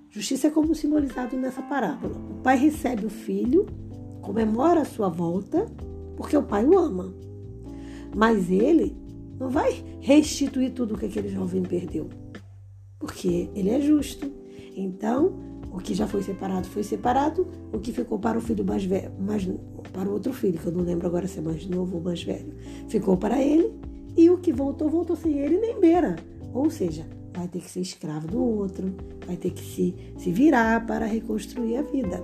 Justiça 0.08 0.46
é 0.46 0.50
como 0.50 0.74
simbolizado 0.74 1.36
nessa 1.36 1.60
parábola. 1.60 2.16
O 2.16 2.40
pai 2.42 2.56
recebe 2.56 3.04
o 3.04 3.10
filho, 3.10 3.66
comemora 4.22 4.80
a 4.80 4.86
sua 4.86 5.10
volta, 5.10 5.66
porque 6.16 6.38
o 6.38 6.42
pai 6.42 6.64
o 6.64 6.78
ama. 6.78 7.14
Mas 8.16 8.50
ele 8.50 8.96
não 9.38 9.50
vai 9.50 9.84
restituir 10.00 10.72
tudo 10.72 10.94
o 10.94 10.98
que 10.98 11.04
aquele 11.04 11.28
jovem 11.28 11.62
perdeu, 11.62 12.08
porque 12.98 13.50
ele 13.54 13.68
é 13.68 13.78
justo. 13.78 14.32
Então, 14.74 15.53
o 15.74 15.78
que 15.78 15.92
já 15.92 16.06
foi 16.06 16.22
separado 16.22 16.68
foi 16.68 16.84
separado, 16.84 17.48
o 17.72 17.80
que 17.80 17.92
ficou 17.92 18.16
para 18.16 18.38
o 18.38 18.40
filho 18.40 18.64
mais 18.64 18.84
velho, 18.84 19.10
mais, 19.18 19.44
para 19.92 20.08
o 20.08 20.12
outro 20.12 20.32
filho, 20.32 20.56
que 20.56 20.66
eu 20.66 20.72
não 20.72 20.84
lembro 20.84 21.04
agora 21.08 21.26
se 21.26 21.40
é 21.40 21.42
mais 21.42 21.66
novo 21.66 21.96
ou 21.96 22.02
mais 22.02 22.22
velho, 22.22 22.54
ficou 22.88 23.16
para 23.16 23.42
ele, 23.42 23.74
e 24.16 24.30
o 24.30 24.38
que 24.38 24.52
voltou, 24.52 24.88
voltou 24.88 25.16
sem 25.16 25.36
ele 25.36 25.58
nem 25.58 25.80
beira. 25.80 26.14
Ou 26.52 26.70
seja, 26.70 27.04
vai 27.36 27.48
ter 27.48 27.58
que 27.58 27.68
ser 27.68 27.80
escravo 27.80 28.28
do 28.28 28.40
outro, 28.40 28.94
vai 29.26 29.36
ter 29.36 29.50
que 29.50 29.64
se, 29.64 29.96
se 30.16 30.30
virar 30.30 30.86
para 30.86 31.06
reconstruir 31.06 31.76
a 31.76 31.82
vida. 31.82 32.22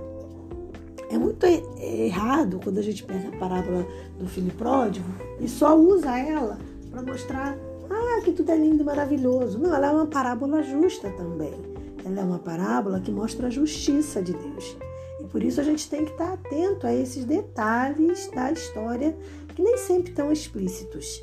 É 1.09 1.17
muito 1.17 1.45
errado 1.45 2.57
quando 2.63 2.77
a 2.77 2.81
gente 2.81 3.03
pega 3.03 3.27
a 3.27 3.37
parábola 3.37 3.85
do 4.17 4.25
filho 4.27 4.53
pródigo 4.53 5.05
e 5.41 5.49
só 5.49 5.77
usa 5.77 6.17
ela 6.17 6.57
para 6.89 7.01
mostrar 7.01 7.57
ah, 7.89 8.21
que 8.23 8.31
tudo 8.31 8.49
é 8.49 8.55
lindo, 8.55 8.85
maravilhoso. 8.85 9.59
Não, 9.59 9.75
ela 9.75 9.87
é 9.87 9.91
uma 9.91 10.05
parábola 10.05 10.63
justa 10.63 11.09
também. 11.09 11.70
Ela 12.03 12.21
é 12.21 12.23
uma 12.23 12.39
parábola 12.39 12.99
que 12.99 13.11
mostra 13.11 13.47
a 13.47 13.49
justiça 13.49 14.21
de 14.21 14.33
Deus. 14.33 14.77
E 15.19 15.25
por 15.25 15.43
isso 15.43 15.61
a 15.61 15.63
gente 15.63 15.89
tem 15.89 16.05
que 16.05 16.11
estar 16.11 16.33
atento 16.33 16.87
a 16.87 16.93
esses 16.93 17.25
detalhes 17.25 18.29
da 18.31 18.51
história 18.51 19.15
que 19.55 19.61
nem 19.61 19.77
sempre 19.77 20.09
estão 20.09 20.31
explícitos. 20.31 21.21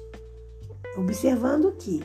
Observando 0.97 1.73
que, 1.73 2.03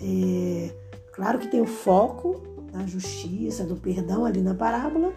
é, 0.00 0.74
claro 1.12 1.38
que 1.38 1.48
tem 1.48 1.60
o 1.60 1.66
foco 1.66 2.42
da 2.72 2.86
justiça, 2.86 3.64
do 3.64 3.76
perdão 3.76 4.24
ali 4.24 4.40
na 4.40 4.54
parábola, 4.54 5.12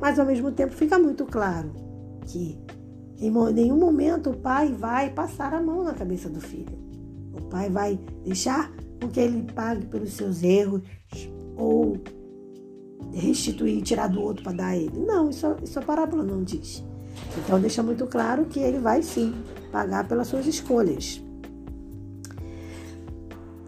mas 0.00 0.18
ao 0.18 0.26
mesmo 0.26 0.50
tempo 0.52 0.74
fica 0.74 0.98
muito 0.98 1.24
claro 1.26 1.72
que 2.26 2.58
Em 3.20 3.32
nenhum 3.52 3.76
momento 3.76 4.30
o 4.30 4.36
pai 4.36 4.72
vai 4.72 5.10
passar 5.10 5.52
a 5.52 5.60
mão 5.60 5.82
na 5.82 5.92
cabeça 5.92 6.28
do 6.28 6.40
filho. 6.40 6.78
O 7.32 7.42
pai 7.42 7.68
vai 7.68 7.98
deixar 8.24 8.70
com 9.00 9.08
que 9.08 9.18
ele 9.18 9.42
pague 9.52 9.86
pelos 9.86 10.12
seus 10.12 10.44
erros 10.44 10.82
ou 11.58 11.98
restituir, 13.12 13.82
tirar 13.82 14.06
do 14.08 14.22
outro 14.22 14.44
para 14.44 14.52
dar 14.52 14.66
a 14.68 14.76
ele. 14.76 14.98
Não, 14.98 15.28
isso, 15.28 15.56
isso 15.62 15.78
a 15.78 15.82
parábola 15.82 16.22
não 16.22 16.42
diz. 16.42 16.84
Então 17.36 17.60
deixa 17.60 17.82
muito 17.82 18.06
claro 18.06 18.46
que 18.46 18.60
ele 18.60 18.78
vai 18.78 19.02
sim 19.02 19.34
pagar 19.72 20.06
pelas 20.06 20.28
suas 20.28 20.46
escolhas. 20.46 21.22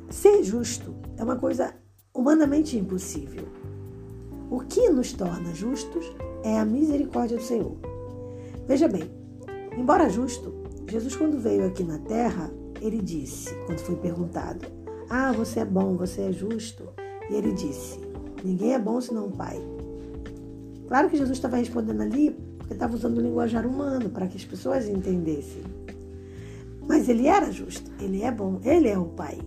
Ser 0.09 0.43
justo 0.45 0.95
é 1.17 1.25
uma 1.25 1.37
coisa 1.37 1.75
humanamente 2.15 2.77
impossível. 2.77 3.49
O 4.51 4.61
que 4.61 4.89
nos 4.89 5.13
torna 5.13 5.55
justos 5.55 6.05
é 6.43 6.59
a 6.59 6.65
misericórdia 6.65 7.37
do 7.37 7.43
Senhor. 7.43 7.77
Veja 8.67 8.89
bem, 8.89 9.11
embora 9.77 10.09
justo, 10.09 10.55
Jesus, 10.89 11.15
quando 11.17 11.39
veio 11.39 11.67
aqui 11.67 11.85
na 11.85 11.99
terra, 11.99 12.51
ele 12.81 13.01
disse, 13.01 13.55
quando 13.67 13.79
foi 13.79 13.97
perguntado: 13.97 14.67
Ah, 15.09 15.33
você 15.33 15.61
é 15.61 15.65
bom, 15.65 15.97
você 15.97 16.23
é 16.23 16.33
justo? 16.33 16.89
E 17.31 17.35
ele 17.35 17.53
disse: 17.53 17.99
Ninguém 18.45 18.75
é 18.75 18.79
bom 18.79 19.01
senão 19.01 19.29
o 19.29 19.31
Pai. 19.31 19.59
Claro 20.89 21.09
que 21.09 21.17
Jesus 21.17 21.39
estava 21.39 21.57
respondendo 21.57 22.01
ali 22.03 22.37
porque 22.59 22.75
estava 22.75 22.95
usando 22.95 23.19
o 23.19 23.21
linguajar 23.21 23.67
humano 23.67 24.11
para 24.11 24.27
que 24.27 24.37
as 24.37 24.45
pessoas 24.45 24.89
entendessem. 24.89 25.63
Mas 26.87 27.09
ele 27.09 27.27
era 27.27 27.51
justo, 27.53 27.91
ele 28.01 28.23
é 28.23 28.31
bom, 28.31 28.61
ele 28.65 28.89
é 28.89 28.99
o 28.99 29.07
Pai. 29.07 29.39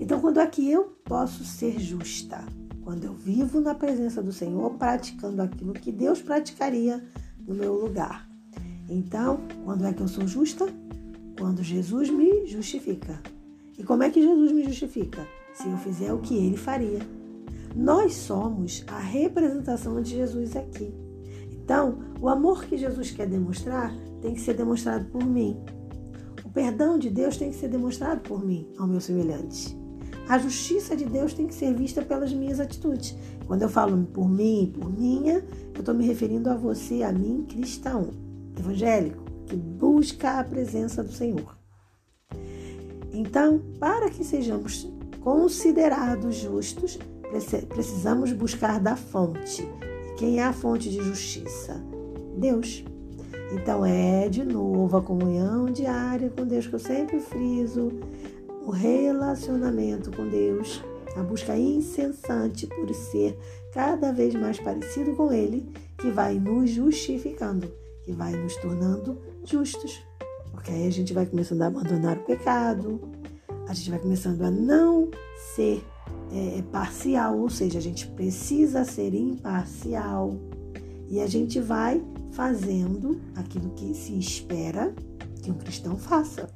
Então, 0.00 0.20
quando 0.20 0.40
é 0.40 0.46
que 0.46 0.70
eu 0.70 0.96
posso 1.04 1.44
ser 1.44 1.78
justa? 1.78 2.44
Quando 2.82 3.04
eu 3.04 3.14
vivo 3.14 3.60
na 3.60 3.74
presença 3.74 4.22
do 4.22 4.32
Senhor, 4.32 4.70
praticando 4.72 5.40
aquilo 5.40 5.72
que 5.72 5.92
Deus 5.92 6.20
praticaria 6.20 7.02
no 7.46 7.54
meu 7.54 7.74
lugar. 7.74 8.28
Então, 8.88 9.40
quando 9.64 9.86
é 9.86 9.92
que 9.92 10.02
eu 10.02 10.08
sou 10.08 10.26
justa? 10.26 10.66
Quando 11.38 11.62
Jesus 11.62 12.10
me 12.10 12.46
justifica. 12.46 13.22
E 13.78 13.84
como 13.84 14.02
é 14.02 14.10
que 14.10 14.20
Jesus 14.20 14.52
me 14.52 14.64
justifica? 14.64 15.26
Se 15.54 15.68
eu 15.68 15.76
fizer 15.78 16.12
o 16.12 16.18
que 16.18 16.34
ele 16.34 16.56
faria. 16.56 17.00
Nós 17.74 18.14
somos 18.14 18.84
a 18.86 18.98
representação 18.98 20.00
de 20.00 20.10
Jesus 20.10 20.56
aqui. 20.56 20.94
Então, 21.50 21.98
o 22.20 22.28
amor 22.28 22.64
que 22.64 22.76
Jesus 22.76 23.10
quer 23.10 23.26
demonstrar 23.26 23.94
tem 24.20 24.34
que 24.34 24.40
ser 24.40 24.54
demonstrado 24.54 25.06
por 25.06 25.24
mim. 25.24 25.58
O 26.44 26.50
perdão 26.50 26.98
de 26.98 27.08
Deus 27.08 27.36
tem 27.36 27.50
que 27.50 27.56
ser 27.56 27.68
demonstrado 27.68 28.20
por 28.20 28.44
mim, 28.44 28.68
ao 28.78 28.86
meu 28.86 29.00
semelhante. 29.00 29.76
A 30.28 30.38
justiça 30.38 30.96
de 30.96 31.04
Deus 31.04 31.34
tem 31.34 31.46
que 31.46 31.54
ser 31.54 31.74
vista 31.74 32.02
pelas 32.02 32.32
minhas 32.32 32.60
atitudes. 32.60 33.16
Quando 33.46 33.62
eu 33.62 33.68
falo 33.68 34.04
por 34.06 34.28
mim, 34.28 34.72
por 34.78 34.90
minha, 34.90 35.44
eu 35.74 35.80
estou 35.80 35.94
me 35.94 36.06
referindo 36.06 36.48
a 36.50 36.54
você, 36.54 37.02
a 37.02 37.12
mim, 37.12 37.44
cristão, 37.48 38.10
evangélico, 38.58 39.24
que 39.46 39.56
busca 39.56 40.38
a 40.38 40.44
presença 40.44 41.02
do 41.02 41.12
Senhor. 41.12 41.56
Então, 43.12 43.60
para 43.78 44.08
que 44.08 44.24
sejamos 44.24 44.90
considerados 45.22 46.36
justos, 46.36 46.98
precisamos 47.68 48.32
buscar 48.32 48.80
da 48.80 48.96
fonte. 48.96 49.68
Quem 50.16 50.40
é 50.40 50.44
a 50.44 50.52
fonte 50.52 50.90
de 50.90 51.02
justiça? 51.02 51.82
Deus. 52.36 52.84
Então 53.52 53.84
é 53.84 54.28
de 54.28 54.44
novo 54.44 54.96
a 54.96 55.02
comunhão 55.02 55.66
diária 55.66 56.30
com 56.30 56.46
Deus 56.46 56.66
que 56.66 56.74
eu 56.74 56.78
sempre 56.78 57.20
friso, 57.20 57.92
o 58.64 58.70
relacionamento 58.70 60.10
com 60.10 60.26
Deus, 60.28 60.82
a 61.16 61.22
busca 61.22 61.56
incessante 61.56 62.66
por 62.66 62.92
ser 62.94 63.38
cada 63.72 64.12
vez 64.12 64.34
mais 64.34 64.58
parecido 64.58 65.14
com 65.14 65.32
Ele, 65.32 65.70
que 65.98 66.10
vai 66.10 66.34
nos 66.34 66.70
justificando, 66.70 67.70
que 68.04 68.12
vai 68.12 68.32
nos 68.32 68.56
tornando 68.56 69.18
justos. 69.44 70.02
Porque 70.50 70.70
aí 70.70 70.86
a 70.86 70.92
gente 70.92 71.12
vai 71.12 71.26
começando 71.26 71.62
a 71.62 71.66
abandonar 71.66 72.16
o 72.16 72.24
pecado, 72.24 73.00
a 73.72 73.74
gente 73.74 73.88
vai 73.88 73.98
começando 73.98 74.42
a 74.42 74.50
não 74.50 75.10
ser 75.54 75.82
é, 76.30 76.62
parcial, 76.70 77.38
ou 77.38 77.48
seja, 77.48 77.78
a 77.78 77.82
gente 77.82 78.06
precisa 78.08 78.84
ser 78.84 79.14
imparcial 79.14 80.36
e 81.08 81.18
a 81.18 81.26
gente 81.26 81.58
vai 81.58 82.04
fazendo 82.32 83.18
aquilo 83.34 83.70
que 83.70 83.94
se 83.94 84.18
espera 84.18 84.94
que 85.42 85.50
um 85.50 85.54
cristão 85.54 85.96
faça. 85.96 86.50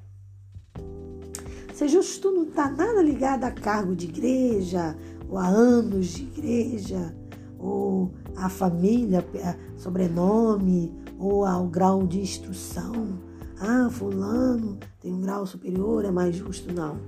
Ser 1.72 1.88
justo 1.88 2.30
não 2.30 2.44
está 2.44 2.70
nada 2.70 3.00
ligado 3.00 3.44
a 3.44 3.50
cargo 3.50 3.96
de 3.96 4.08
igreja, 4.08 4.94
ou 5.26 5.38
a 5.38 5.46
anos 5.46 6.08
de 6.08 6.22
igreja, 6.22 7.16
ou 7.58 8.12
a 8.36 8.50
família, 8.50 9.26
a 9.42 9.78
sobrenome, 9.78 10.92
ou 11.18 11.46
ao 11.46 11.66
grau 11.66 12.06
de 12.06 12.20
instrução. 12.20 13.25
Ah, 13.60 13.88
fulano 13.90 14.78
tem 15.00 15.12
um 15.12 15.20
grau 15.20 15.46
superior, 15.46 16.04
é 16.04 16.10
mais 16.10 16.36
justo, 16.36 16.72
não. 16.72 16.98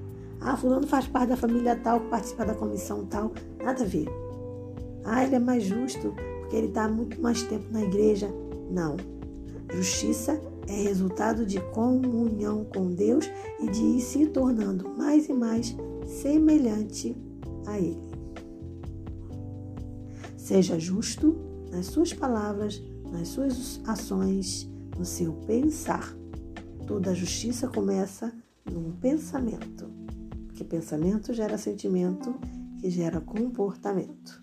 Ah, 0.40 0.56
fulano 0.56 0.86
faz 0.86 1.06
parte 1.06 1.30
da 1.30 1.36
família 1.36 1.76
tal, 1.76 2.00
participa 2.02 2.44
da 2.44 2.54
comissão 2.54 3.04
tal, 3.06 3.32
nada 3.62 3.82
a 3.82 3.86
ver. 3.86 4.08
Ah, 5.04 5.24
ele 5.24 5.34
é 5.34 5.38
mais 5.38 5.64
justo 5.64 6.14
porque 6.40 6.56
ele 6.56 6.68
está 6.68 6.88
muito 6.88 7.20
mais 7.20 7.42
tempo 7.42 7.66
na 7.70 7.82
igreja. 7.82 8.32
Não. 8.70 8.96
Justiça 9.74 10.40
é 10.66 10.82
resultado 10.82 11.44
de 11.44 11.60
comunhão 11.72 12.64
com 12.64 12.92
Deus 12.92 13.30
e 13.60 13.70
de 13.70 13.82
ir 13.82 14.00
se 14.00 14.26
tornando 14.26 14.88
mais 14.96 15.28
e 15.28 15.32
mais 15.32 15.76
semelhante 16.06 17.16
a 17.66 17.78
Ele. 17.78 18.00
Seja 20.36 20.78
justo 20.78 21.36
nas 21.70 21.86
suas 21.86 22.12
palavras, 22.14 22.82
nas 23.10 23.28
suas 23.28 23.80
ações, 23.86 24.70
no 24.96 25.04
seu 25.04 25.34
pensar. 25.46 26.17
Toda 26.88 27.14
justiça 27.14 27.68
começa 27.68 28.32
num 28.64 28.92
pensamento, 28.92 29.92
porque 30.46 30.64
pensamento 30.64 31.34
gera 31.34 31.58
sentimento, 31.58 32.34
que 32.80 32.88
gera 32.88 33.20
comportamento. 33.20 34.42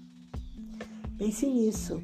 Pense 1.18 1.48
nisso 1.48 2.00